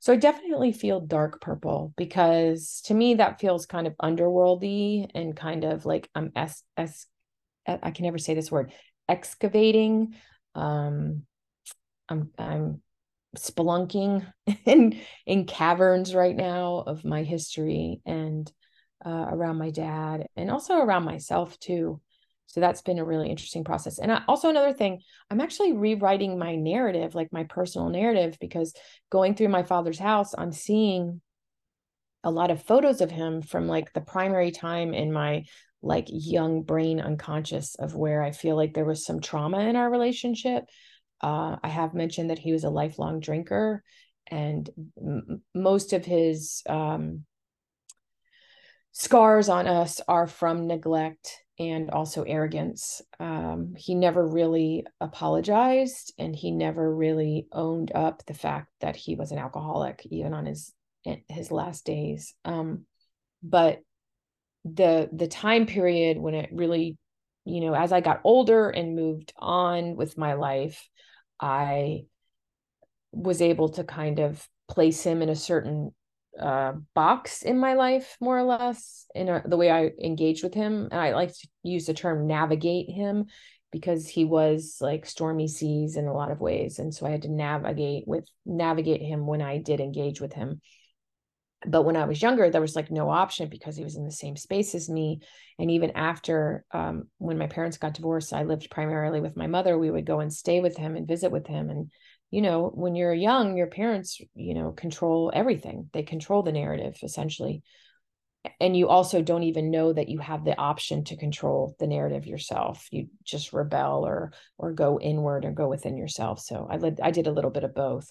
So 0.00 0.12
I 0.12 0.16
definitely 0.16 0.72
feel 0.72 1.00
dark 1.00 1.40
purple 1.40 1.94
because 1.96 2.82
to 2.86 2.94
me 2.94 3.14
that 3.14 3.38
feels 3.38 3.66
kind 3.66 3.86
of 3.86 3.94
underworldy 4.02 5.06
and 5.14 5.36
kind 5.36 5.62
of 5.62 5.86
like 5.86 6.10
I'm 6.14 6.32
s 6.34 6.64
s 6.76 7.06
I 7.66 7.92
can 7.92 8.04
never 8.04 8.18
say 8.18 8.34
this 8.34 8.50
word 8.50 8.72
excavating. 9.08 10.14
Um, 10.54 11.24
I'm 12.08 12.30
I'm 12.38 12.82
spelunking 13.36 14.26
in 14.66 15.00
in 15.26 15.46
caverns 15.46 16.14
right 16.14 16.36
now 16.36 16.84
of 16.86 17.04
my 17.04 17.22
history 17.22 18.00
and 18.04 18.50
uh, 19.04 19.26
around 19.30 19.58
my 19.58 19.70
dad 19.70 20.26
and 20.36 20.50
also 20.50 20.76
around 20.76 21.04
myself 21.04 21.58
too. 21.58 22.00
So 22.46 22.60
that's 22.60 22.82
been 22.82 22.98
a 22.98 23.04
really 23.04 23.30
interesting 23.30 23.64
process. 23.64 23.98
And 23.98 24.12
I, 24.12 24.22
also 24.28 24.50
another 24.50 24.74
thing, 24.74 25.00
I'm 25.30 25.40
actually 25.40 25.72
rewriting 25.72 26.38
my 26.38 26.54
narrative, 26.54 27.14
like 27.14 27.32
my 27.32 27.44
personal 27.44 27.88
narrative, 27.88 28.36
because 28.40 28.74
going 29.10 29.34
through 29.34 29.48
my 29.48 29.62
father's 29.62 29.98
house, 29.98 30.34
I'm 30.36 30.52
seeing 30.52 31.22
a 32.22 32.30
lot 32.30 32.50
of 32.50 32.62
photos 32.62 33.00
of 33.00 33.10
him 33.10 33.40
from 33.40 33.68
like 33.68 33.92
the 33.94 34.02
primary 34.02 34.50
time 34.50 34.92
in 34.92 35.12
my 35.12 35.44
like 35.82 36.06
young 36.08 36.62
brain 36.62 37.00
unconscious 37.00 37.74
of 37.74 37.94
where 37.94 38.22
I 38.22 38.30
feel 38.30 38.56
like 38.56 38.74
there 38.74 38.84
was 38.84 39.04
some 39.04 39.20
trauma 39.20 39.60
in 39.60 39.76
our 39.76 39.90
relationship. 39.90 40.64
Uh, 41.20 41.56
I 41.62 41.68
have 41.68 41.94
mentioned 41.94 42.30
that 42.30 42.38
he 42.38 42.52
was 42.52 42.64
a 42.64 42.70
lifelong 42.70 43.20
drinker, 43.20 43.82
and 44.28 44.68
m- 45.00 45.42
most 45.54 45.92
of 45.92 46.04
his 46.04 46.62
um, 46.68 47.24
scars 48.92 49.48
on 49.48 49.66
us 49.66 50.00
are 50.06 50.26
from 50.26 50.66
neglect 50.66 51.38
and 51.58 51.90
also 51.90 52.22
arrogance. 52.22 53.02
Um, 53.20 53.74
he 53.76 53.94
never 53.94 54.26
really 54.26 54.86
apologized 55.00 56.12
and 56.18 56.34
he 56.34 56.50
never 56.50 56.94
really 56.94 57.46
owned 57.52 57.92
up 57.94 58.24
the 58.26 58.34
fact 58.34 58.68
that 58.80 58.96
he 58.96 59.16
was 59.16 59.32
an 59.32 59.38
alcoholic, 59.38 60.06
even 60.10 60.34
on 60.34 60.46
his 60.46 60.72
his 61.28 61.50
last 61.50 61.84
days. 61.84 62.34
Um, 62.44 62.86
but 63.42 63.80
the 64.64 65.08
the 65.12 65.26
time 65.26 65.66
period 65.66 66.18
when 66.18 66.34
it 66.34 66.50
really, 66.52 66.96
you 67.44 67.60
know, 67.60 67.74
as 67.74 67.92
I 67.92 68.00
got 68.00 68.20
older 68.24 68.70
and 68.70 68.96
moved 68.96 69.32
on 69.36 69.96
with 69.96 70.16
my 70.16 70.34
life, 70.34 70.88
I 71.40 72.04
was 73.12 73.42
able 73.42 73.70
to 73.70 73.84
kind 73.84 74.18
of 74.20 74.46
place 74.68 75.02
him 75.02 75.22
in 75.22 75.28
a 75.28 75.36
certain 75.36 75.92
uh, 76.40 76.72
box 76.94 77.42
in 77.42 77.58
my 77.58 77.74
life, 77.74 78.16
more 78.20 78.38
or 78.38 78.44
less, 78.44 79.06
in 79.14 79.28
a, 79.28 79.42
the 79.46 79.56
way 79.56 79.70
I 79.70 79.90
engaged 80.02 80.42
with 80.42 80.54
him. 80.54 80.88
And 80.90 81.00
I 81.00 81.14
like 81.14 81.32
to 81.32 81.48
use 81.62 81.86
the 81.86 81.94
term 81.94 82.26
navigate 82.26 82.88
him 82.88 83.26
because 83.70 84.06
he 84.06 84.24
was 84.24 84.76
like 84.80 85.06
stormy 85.06 85.48
seas 85.48 85.96
in 85.96 86.06
a 86.06 86.12
lot 86.12 86.30
of 86.30 86.40
ways. 86.40 86.78
And 86.78 86.94
so 86.94 87.06
I 87.06 87.10
had 87.10 87.22
to 87.22 87.32
navigate 87.32 88.04
with 88.06 88.26
navigate 88.46 89.02
him 89.02 89.26
when 89.26 89.42
I 89.42 89.58
did 89.58 89.80
engage 89.80 90.20
with 90.20 90.32
him. 90.32 90.60
But 91.66 91.82
when 91.82 91.96
I 91.96 92.04
was 92.04 92.20
younger, 92.20 92.50
there 92.50 92.60
was 92.60 92.74
like 92.74 92.90
no 92.90 93.08
option 93.08 93.48
because 93.48 93.76
he 93.76 93.84
was 93.84 93.96
in 93.96 94.04
the 94.04 94.10
same 94.10 94.36
space 94.36 94.74
as 94.74 94.88
me. 94.88 95.20
And 95.58 95.70
even 95.70 95.92
after, 95.92 96.64
um, 96.72 97.08
when 97.18 97.38
my 97.38 97.46
parents 97.46 97.78
got 97.78 97.94
divorced, 97.94 98.32
I 98.32 98.42
lived 98.42 98.70
primarily 98.70 99.20
with 99.20 99.36
my 99.36 99.46
mother. 99.46 99.78
We 99.78 99.90
would 99.90 100.06
go 100.06 100.20
and 100.20 100.32
stay 100.32 100.60
with 100.60 100.76
him 100.76 100.96
and 100.96 101.06
visit 101.06 101.30
with 101.30 101.46
him. 101.46 101.70
And 101.70 101.90
you 102.32 102.40
know, 102.40 102.70
when 102.74 102.96
you're 102.96 103.12
young, 103.12 103.56
your 103.56 103.66
parents, 103.66 104.18
you 104.34 104.54
know, 104.54 104.72
control 104.72 105.30
everything. 105.34 105.90
They 105.92 106.02
control 106.02 106.42
the 106.42 106.50
narrative 106.50 106.96
essentially. 107.02 107.62
And 108.58 108.76
you 108.76 108.88
also 108.88 109.22
don't 109.22 109.44
even 109.44 109.70
know 109.70 109.92
that 109.92 110.08
you 110.08 110.18
have 110.18 110.44
the 110.44 110.58
option 110.58 111.04
to 111.04 111.16
control 111.16 111.76
the 111.78 111.86
narrative 111.86 112.26
yourself. 112.26 112.88
You 112.90 113.08
just 113.22 113.52
rebel 113.52 114.04
or 114.04 114.32
or 114.58 114.72
go 114.72 114.98
inward 114.98 115.44
or 115.44 115.52
go 115.52 115.68
within 115.68 115.96
yourself. 115.96 116.40
So 116.40 116.66
I 116.68 116.78
led 116.78 117.00
I 117.00 117.12
did 117.12 117.26
a 117.28 117.32
little 117.32 117.52
bit 117.52 117.64
of 117.64 117.74
both. 117.74 118.10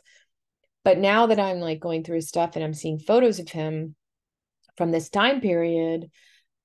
But 0.84 0.98
now 0.98 1.28
that 1.28 1.40
I'm 1.40 1.60
like 1.60 1.80
going 1.80 2.04
through 2.04 2.18
his 2.18 2.28
stuff 2.28 2.56
and 2.56 2.64
I'm 2.64 2.74
seeing 2.74 3.00
photos 3.00 3.40
of 3.40 3.50
him 3.50 3.96
from 4.78 4.92
this 4.92 5.10
time 5.10 5.42
period 5.42 6.10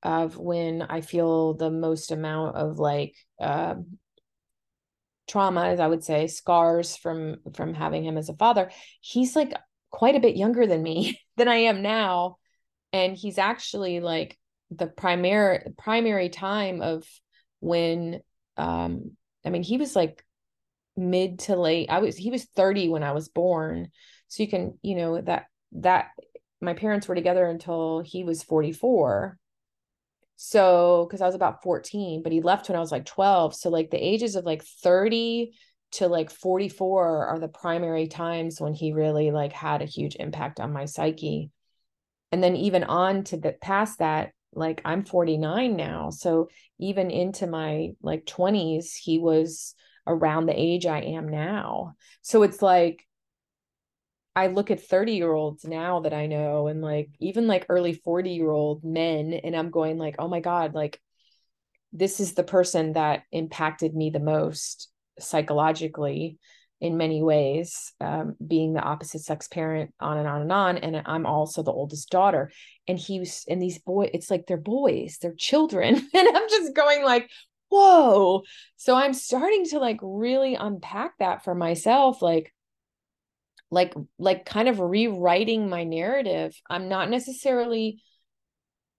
of 0.02 0.36
when 0.36 0.82
I 0.82 1.00
feel 1.00 1.54
the 1.54 1.70
most 1.70 2.12
amount 2.12 2.56
of 2.56 2.78
like 2.78 3.14
uh, 3.40 3.74
traumas 5.28 5.80
i 5.80 5.86
would 5.88 6.04
say 6.04 6.28
scars 6.28 6.96
from 6.96 7.36
from 7.52 7.74
having 7.74 8.04
him 8.04 8.16
as 8.16 8.28
a 8.28 8.34
father 8.34 8.70
he's 9.00 9.34
like 9.34 9.52
quite 9.90 10.14
a 10.14 10.20
bit 10.20 10.36
younger 10.36 10.66
than 10.66 10.82
me 10.82 11.18
than 11.36 11.48
i 11.48 11.56
am 11.56 11.82
now. 11.82 12.36
And 12.92 13.16
he's 13.16 13.38
actually 13.38 14.00
like 14.00 14.38
the 14.70 14.86
primary 14.86 15.72
primary 15.78 16.28
time 16.28 16.80
of 16.80 17.04
when 17.60 18.20
um 18.56 19.16
i 19.44 19.50
mean 19.50 19.62
he 19.62 19.76
was 19.76 19.96
like 19.96 20.24
mid 20.96 21.38
to 21.38 21.56
late 21.56 21.90
i 21.90 21.98
was 21.98 22.16
he 22.16 22.30
was 22.30 22.44
30 22.44 22.88
when 22.88 23.02
i 23.02 23.12
was 23.12 23.28
born 23.28 23.88
so 24.28 24.42
you 24.42 24.48
can 24.48 24.78
you 24.82 24.96
know 24.96 25.20
that 25.20 25.46
that 25.72 26.08
my 26.60 26.72
parents 26.72 27.06
were 27.06 27.14
together 27.14 27.46
until 27.46 28.00
he 28.00 28.24
was 28.24 28.42
44 28.42 29.38
so, 30.36 31.06
because 31.08 31.22
I 31.22 31.26
was 31.26 31.34
about 31.34 31.62
14, 31.62 32.22
but 32.22 32.30
he 32.30 32.42
left 32.42 32.68
when 32.68 32.76
I 32.76 32.80
was 32.80 32.92
like 32.92 33.06
12. 33.06 33.54
So, 33.54 33.70
like 33.70 33.90
the 33.90 33.96
ages 33.96 34.36
of 34.36 34.44
like 34.44 34.62
30 34.62 35.52
to 35.92 36.08
like 36.08 36.30
44 36.30 37.26
are 37.26 37.38
the 37.38 37.48
primary 37.48 38.06
times 38.06 38.60
when 38.60 38.74
he 38.74 38.92
really 38.92 39.30
like 39.30 39.52
had 39.52 39.80
a 39.80 39.86
huge 39.86 40.16
impact 40.16 40.60
on 40.60 40.72
my 40.72 40.84
psyche. 40.84 41.50
And 42.32 42.42
then 42.42 42.54
even 42.56 42.84
on 42.84 43.24
to 43.24 43.38
the 43.38 43.52
past 43.52 43.98
that, 44.00 44.32
like 44.52 44.82
I'm 44.84 45.04
49 45.04 45.74
now. 45.74 46.10
So, 46.10 46.48
even 46.78 47.10
into 47.10 47.46
my 47.46 47.92
like 48.02 48.26
20s, 48.26 48.94
he 48.94 49.18
was 49.18 49.74
around 50.06 50.46
the 50.46 50.58
age 50.58 50.86
I 50.86 51.00
am 51.00 51.28
now. 51.28 51.94
So, 52.22 52.42
it's 52.42 52.62
like 52.62 53.06
I 54.36 54.48
look 54.48 54.70
at 54.70 54.86
30 54.86 55.12
year 55.12 55.32
olds 55.32 55.64
now 55.64 56.00
that 56.00 56.12
I 56.12 56.26
know 56.26 56.66
and 56.66 56.82
like 56.82 57.08
even 57.18 57.46
like 57.46 57.66
early 57.70 57.94
40 57.94 58.30
year 58.30 58.50
old 58.50 58.84
men 58.84 59.32
and 59.32 59.56
I'm 59.56 59.70
going 59.70 59.96
like 59.96 60.16
oh 60.18 60.28
my 60.28 60.40
god 60.40 60.74
like 60.74 61.00
this 61.92 62.20
is 62.20 62.34
the 62.34 62.44
person 62.44 62.92
that 62.92 63.22
impacted 63.32 63.94
me 63.94 64.10
the 64.10 64.20
most 64.20 64.90
psychologically 65.18 66.38
in 66.82 66.98
many 66.98 67.22
ways 67.22 67.94
um, 68.02 68.36
being 68.46 68.74
the 68.74 68.82
opposite 68.82 69.22
sex 69.22 69.48
parent 69.48 69.94
on 69.98 70.18
and 70.18 70.28
on 70.28 70.42
and 70.42 70.52
on. 70.52 70.76
And 70.76 71.02
i'm 71.06 71.24
also 71.24 71.62
the 71.62 71.72
oldest 71.72 72.10
daughter. 72.10 72.52
And 72.86 72.98
he 72.98 73.18
was 73.18 73.46
and 73.48 73.62
these 73.62 73.78
boys 73.78 74.10
it's 74.12 74.30
like 74.30 74.46
they're 74.46 74.58
boys 74.58 75.16
they're 75.22 75.34
children. 75.34 75.94
And 76.14 76.36
i'm 76.36 76.48
just 76.50 76.74
going 76.74 77.02
like 77.02 77.30
whoa. 77.76 78.42
So 78.76 78.94
i'm 78.94 79.12
starting 79.12 79.64
to 79.66 79.78
like 79.78 79.98
really 80.02 80.54
unpack 80.54 81.18
that 81.18 81.44
for 81.44 81.54
myself 81.54 82.22
like 82.22 82.52
like 83.70 83.94
like 84.18 84.44
kind 84.44 84.68
of 84.68 84.80
rewriting 84.80 85.68
my 85.68 85.84
narrative. 85.84 86.60
I'm 86.70 86.88
not 86.88 87.10
necessarily 87.10 88.02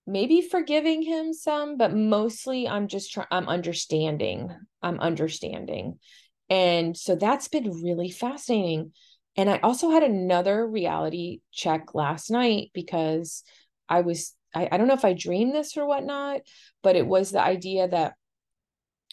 maybe 0.05 0.41
forgiving 0.41 1.01
him 1.01 1.33
some 1.33 1.75
but 1.77 1.93
mostly 1.93 2.65
i'm 2.65 2.87
just 2.87 3.11
trying 3.11 3.27
i'm 3.29 3.47
understanding 3.49 4.49
i'm 4.81 4.99
understanding. 4.99 5.99
And 6.49 6.95
so 6.95 7.15
that's 7.15 7.49
been 7.49 7.83
really 7.83 8.09
fascinating. 8.09 8.93
And 9.35 9.49
i 9.49 9.57
also 9.59 9.89
had 9.89 10.03
another 10.03 10.65
reality 10.65 11.41
check 11.51 11.93
last 11.93 12.31
night 12.31 12.71
because 12.73 13.43
i 13.89 14.01
was 14.01 14.33
I, 14.55 14.69
I 14.71 14.77
don't 14.77 14.87
know 14.87 14.93
if 14.93 15.05
i 15.05 15.13
dreamed 15.13 15.53
this 15.53 15.77
or 15.77 15.85
whatnot 15.85 16.41
but 16.83 16.95
it 16.95 17.05
was 17.05 17.31
the 17.31 17.41
idea 17.41 17.87
that 17.87 18.13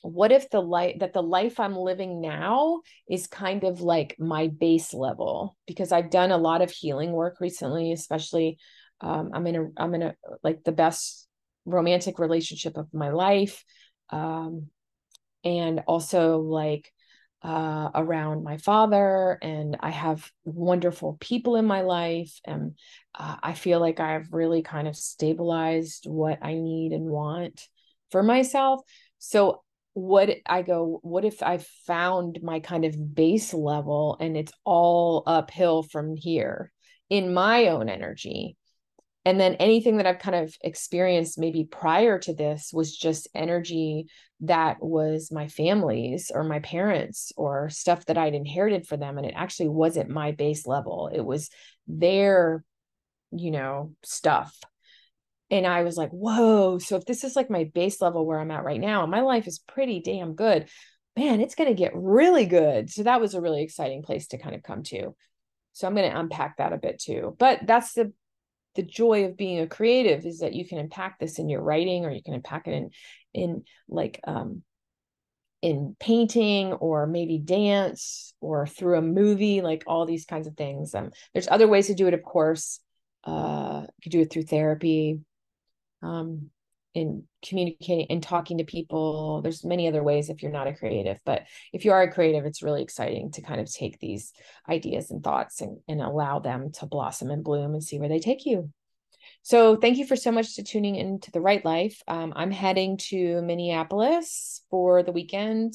what 0.05 0.33
if 0.33 0.51
the 0.51 0.61
life 0.61 0.97
that 1.01 1.13
the 1.13 1.23
life 1.23 1.59
i'm 1.59 1.75
living 1.75 2.21
now 2.21 2.81
is 3.09 3.27
kind 3.27 3.65
of 3.65 3.81
like 3.81 4.17
my 4.19 4.49
base 4.49 4.93
level? 4.93 5.57
Because 5.67 5.93
i've 5.93 6.11
done 6.11 6.31
a 6.31 6.37
lot 6.37 6.63
of 6.63 6.71
healing 6.71 7.13
work 7.13 7.41
recently 7.41 7.93
especially 7.93 8.59
um, 9.01 9.31
i'm 9.33 9.47
in 9.47 9.57
a 9.57 9.67
i'm 9.77 9.95
in 9.95 10.03
a 10.03 10.15
like 10.43 10.63
the 10.65 10.73
best 10.73 11.27
romantic 11.65 12.19
relationship 12.19 12.77
of 12.77 12.93
my 12.93 13.11
life 13.11 13.65
um, 14.11 14.67
and 15.43 15.81
also 15.87 16.39
like 16.39 16.93
uh, 17.43 17.91
around 17.95 18.45
my 18.45 18.59
father 18.59 19.39
and 19.43 19.77
i 19.81 19.91
have 19.91 20.31
wonderful 20.45 21.17
people 21.21 21.57
in 21.57 21.65
my 21.65 21.81
life 21.81 22.41
and 22.45 22.77
uh, 23.19 23.37
i 23.43 23.53
feel 23.55 23.81
like 23.81 24.01
i've 24.01 24.33
really 24.33 24.63
kind 24.63 24.87
of 24.87 24.97
stabilized 24.97 26.07
what 26.07 26.39
i 26.43 26.55
need 26.55 26.93
and 26.93 27.05
want 27.05 27.69
for 28.15 28.23
myself. 28.23 28.81
So 29.19 29.64
what 29.95 30.29
I 30.45 30.63
go, 30.63 30.99
what 31.03 31.25
if 31.25 31.43
I 31.43 31.59
found 31.87 32.41
my 32.43 32.61
kind 32.61 32.85
of 32.85 33.15
base 33.15 33.55
level 33.55 34.17
and 34.21 34.37
it's 34.37 34.53
all 34.65 35.23
uphill 35.27 35.85
from 35.85 36.17
here 36.17 36.73
in 37.09 37.33
my 37.33 37.69
own 37.69 37.89
energy? 37.89 38.57
And 39.25 39.41
then 39.41 39.55
anything 39.55 39.97
that 39.97 40.07
I've 40.07 40.19
kind 40.19 40.37
of 40.37 40.55
experienced 40.61 41.39
maybe 41.39 41.65
prior 41.65 42.19
to 42.19 42.35
this 42.35 42.71
was 42.75 42.95
just 42.95 43.29
energy 43.35 44.07
that 44.41 44.83
was 44.83 45.33
my 45.33 45.49
family's 45.49 46.31
or 46.35 46.45
my 46.45 46.59
parents 46.59 47.33
or 47.37 47.71
stuff 47.71 48.05
that 48.07 48.19
I'd 48.19 48.35
inherited 48.35 48.87
for 48.87 48.99
them. 48.99 49.17
And 49.17 49.27
it 49.27 49.33
actually 49.35 49.69
wasn't 49.69 50.11
my 50.11 50.33
base 50.33 50.67
level, 50.67 51.09
it 51.13 51.23
was 51.23 51.49
their, 51.87 52.65
you 53.31 53.51
know, 53.51 53.93
stuff 54.03 54.55
and 55.51 55.67
I 55.67 55.83
was 55.83 55.97
like, 55.97 56.11
whoa. 56.11 56.79
So 56.79 56.97
if 56.97 57.05
this 57.05 57.25
is 57.25 57.37
like 57.37 57.51
my 57.51 57.65
base 57.75 58.01
level 58.01 58.27
where 58.27 58.41
I'm 58.41 58.51
at 58.51 58.65
right 58.65 58.81
now, 58.81 59.07
my 59.07 59.21
life 59.21 59.47
is 59.47 59.59
pretty 59.59 60.01
damn 60.01 60.35
good. 60.35 60.69
Man, 61.17 61.41
it's 61.41 61.55
going 61.55 61.69
to 61.69 61.75
get 61.75 61.93
really 61.95 62.47
good. 62.47 62.91
So 62.91 63.05
that 63.05 63.21
was 63.21 63.35
a 63.35 63.41
really 63.41 63.63
exciting 63.63 64.03
place 64.03 64.29
to 64.29 64.39
kind 64.39 64.55
of 64.55 64.63
come 64.63 64.83
to. 64.85 65.15
So 65.73 65.87
I'm 65.87 65.95
going 65.95 66.11
to 66.11 66.19
unpack 66.19 66.57
that 66.57 66.73
a 66.73 66.79
bit 66.79 66.99
too. 66.99 67.37
But 67.39 67.61
that's 67.67 67.93
the 67.93 68.13
the 68.75 68.83
joy 68.83 69.25
of 69.25 69.37
being 69.37 69.61
a 69.61 69.69
creative 69.69 70.27
is 70.27 70.41
that 70.41 70.53
you 70.55 70.67
can 70.67 70.79
unpack 70.79 71.19
this 71.19 71.39
in 71.39 71.49
your 71.49 71.63
writing 71.63 72.05
or 72.05 72.11
you 72.11 72.23
can 72.23 72.35
unpack 72.35 72.67
it 72.67 72.73
in 72.73 72.91
in 73.33 73.63
like 73.89 74.21
um 74.27 74.63
in 75.63 75.97
painting 75.99 76.73
or 76.73 77.07
maybe 77.07 77.39
dance 77.39 78.35
or 78.41 78.67
through 78.67 78.99
a 78.99 79.03
movie 79.03 79.61
like 79.63 79.85
all 79.87 80.07
these 80.07 80.27
kinds 80.27 80.47
of 80.47 80.57
things 80.57 80.95
um 80.95 81.11
there's 81.33 81.49
other 81.49 81.69
ways 81.69 81.87
to 81.87 81.95
do 81.95 82.07
it 82.07 82.15
of 82.15 82.23
course 82.23 82.81
uh 83.25 83.83
you 83.83 84.03
could 84.03 84.13
do 84.13 84.21
it 84.21 84.33
through 84.33 84.43
therapy 84.43 85.21
um 86.05 86.51
in 86.95 87.25
communicating 87.45 88.07
and 88.09 88.23
talking 88.23 88.59
to 88.59 88.65
people. 88.65 89.43
There's 89.43 89.65
many 89.65 89.89
other 89.89 90.03
ways 90.03 90.31
if 90.31 90.43
you're 90.43 90.53
not 90.53 90.69
a 90.69 90.75
creative 90.75 91.19
but 91.25 91.43
if 91.73 91.85
you 91.85 91.93
are 91.93 92.03
a 92.03 92.13
creative 92.13 92.47
it's 92.47 92.63
really 92.63 92.83
exciting 92.83 93.33
to 93.33 93.43
kind 93.43 93.61
of 93.61 93.73
take 93.73 93.99
these 93.99 94.33
ideas 94.69 95.11
and 95.11 95.23
thoughts 95.23 95.61
and, 95.61 95.79
and 95.89 96.01
allow 96.01 96.39
them 96.39 96.71
to 96.75 96.87
blossom 96.87 97.31
and 97.31 97.43
bloom 97.43 97.75
and 97.75 97.83
see 97.83 97.99
where 97.99 98.09
they 98.09 98.21
take 98.21 98.47
you. 98.47 98.71
So 99.43 99.77
thank 99.77 99.99
you 99.99 100.07
for 100.07 100.17
so 100.17 100.31
much 100.31 100.55
to 100.57 100.63
tuning 100.63 100.95
into 100.97 101.31
the 101.33 101.41
right 101.41 101.65
life. 101.65 102.01
Um, 102.07 102.33
i'm 102.37 102.51
heading 102.51 102.99
to 103.09 103.43
minneapolis 103.43 104.63
for 104.71 105.03
the 105.03 105.13
weekend 105.13 105.75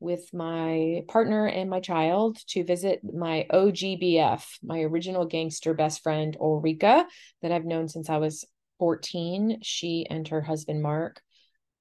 with 0.00 0.32
my 0.32 1.02
partner 1.08 1.46
and 1.46 1.68
my 1.68 1.80
child 1.80 2.38
to 2.48 2.64
visit 2.64 3.00
my 3.04 3.46
OGBF, 3.52 4.42
my 4.62 4.80
original 4.80 5.26
gangster 5.26 5.74
best 5.74 6.02
friend, 6.02 6.36
Ulrika, 6.40 7.06
that 7.42 7.52
I've 7.52 7.66
known 7.66 7.86
since 7.86 8.08
I 8.08 8.16
was 8.16 8.46
14, 8.80 9.58
she 9.62 10.06
and 10.08 10.26
her 10.28 10.40
husband 10.40 10.82
Mark 10.82 11.20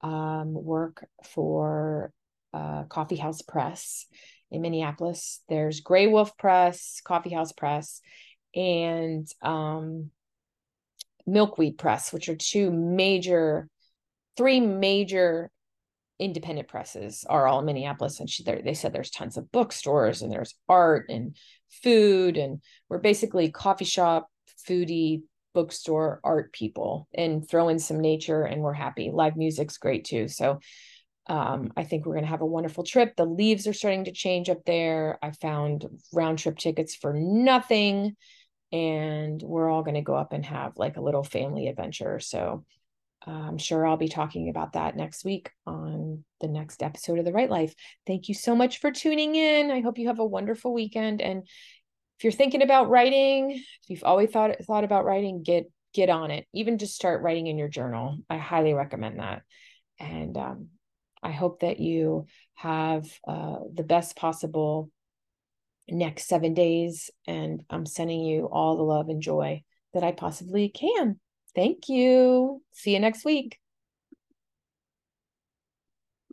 um, 0.02 0.54
work 0.54 1.08
for 1.24 2.12
uh, 2.54 2.84
Coffee 2.84 3.16
House 3.16 3.42
Press 3.42 4.06
in 4.52 4.62
Minneapolis. 4.62 5.42
There's 5.48 5.82
Graywolf 5.82 6.38
Press, 6.38 7.02
Coffee 7.04 7.34
House 7.34 7.54
Press, 7.54 8.02
and 8.54 9.26
um, 9.42 10.12
Milkweed 11.26 11.78
Press, 11.78 12.12
which 12.12 12.28
are 12.28 12.36
two 12.36 12.70
major, 12.70 13.70
three 14.36 14.60
major 14.60 15.52
independent 16.20 16.68
presses 16.68 17.24
are 17.30 17.48
all 17.48 17.60
in 17.60 17.66
Minneapolis. 17.66 18.20
And 18.20 18.30
she, 18.30 18.44
they 18.44 18.74
said 18.74 18.92
there's 18.92 19.10
tons 19.10 19.38
of 19.38 19.52
bookstores 19.54 20.22
and 20.22 20.30
there's 20.30 20.56
art 20.68 21.06
and 21.08 21.38
food. 21.82 22.36
And 22.36 22.62
we're 22.90 22.98
basically 23.00 23.52
coffee 23.52 23.86
shop, 23.86 24.28
foodie, 24.68 25.22
bookstore 25.54 26.20
art 26.24 26.54
people 26.54 27.08
and 27.14 27.48
throw 27.48 27.70
in 27.70 27.80
some 27.80 28.00
nature 28.00 28.44
and 28.44 28.62
we're 28.62 28.74
happy. 28.74 29.12
Live 29.14 29.36
music's 29.36 29.78
great 29.78 30.06
too. 30.06 30.28
So 30.28 30.60
um, 31.28 31.72
I 31.78 31.84
think 31.84 32.06
we're 32.06 32.14
going 32.14 32.26
to 32.26 32.32
have 32.32 32.42
a 32.42 32.46
wonderful 32.46 32.84
trip. 32.84 33.16
The 33.16 33.26
leaves 33.26 33.68
are 33.68 33.74
starting 33.74 34.06
to 34.06 34.12
change 34.12 34.50
up 34.50 34.66
there. 34.66 35.20
I 35.22 35.32
found 35.32 35.86
round 36.14 36.40
trip 36.40 36.58
tickets 36.58 36.96
for 36.96 37.14
nothing. 37.14 38.16
And 38.72 39.42
we're 39.42 39.70
all 39.70 39.84
going 39.84 39.96
to 39.96 40.02
go 40.02 40.16
up 40.16 40.34
and 40.34 40.46
have 40.46 40.74
like 40.76 40.98
a 40.98 41.02
little 41.02 41.24
family 41.24 41.68
adventure. 41.68 42.20
So 42.20 42.66
I'm 43.26 43.58
sure 43.58 43.86
I'll 43.86 43.98
be 43.98 44.08
talking 44.08 44.50
about 44.50 44.74
that 44.74 44.96
next 44.96 45.26
week 45.26 45.52
on 45.66 46.24
the 46.40 46.48
next 46.48 46.82
episode 46.82 47.20
of 47.20 47.26
The 47.26 47.34
Right 47.34 47.50
Life. 47.50 47.76
Thank 48.08 48.30
you 48.30 48.34
so 48.34 48.56
much 48.56 48.80
for 48.80 48.92
tuning 48.92 49.36
in. 49.36 49.72
I 49.72 49.82
hope 49.82 49.98
you 49.98 50.08
have 50.08 50.20
a 50.20 50.26
wonderful 50.26 50.74
weekend. 50.74 51.22
And 51.22 51.48
if 52.20 52.26
you're 52.26 52.34
thinking 52.34 52.62
about 52.62 52.90
writing, 52.90 53.52
if 53.52 53.90
you've 53.90 54.04
always 54.04 54.30
thought 54.30 54.52
thought 54.66 54.84
about 54.84 55.06
writing, 55.06 55.42
get 55.42 55.72
get 55.94 56.10
on 56.10 56.32
it. 56.32 56.46
Even 56.54 56.78
just 56.78 56.94
start 56.94 57.22
writing 57.22 57.48
in 57.48 57.58
your 57.58 57.70
journal. 57.70 58.18
I 58.30 58.38
highly 58.38 58.74
recommend 58.74 59.20
that. 59.20 59.44
And 60.00 60.38
um, 60.38 60.68
I 61.24 61.32
hope 61.32 61.62
that 61.62 61.80
you 61.80 62.26
have 62.56 63.06
uh, 63.26 63.60
the 63.74 63.84
best 63.84 64.18
possible 64.18 64.92
next 65.88 66.28
seven 66.28 66.54
days. 66.54 67.10
And 67.26 67.64
I'm 67.70 67.86
sending 67.86 68.22
you 68.22 68.50
all 68.52 68.76
the 68.76 68.84
love 68.84 69.08
and 69.08 69.22
joy 69.22 69.64
that 69.94 70.04
I 70.04 70.12
possibly 70.12 70.68
can. 70.68 71.22
Thank 71.56 71.88
you. 71.88 72.62
See 72.74 72.94
you 72.94 73.00
next 73.00 73.24
week. 73.24 73.58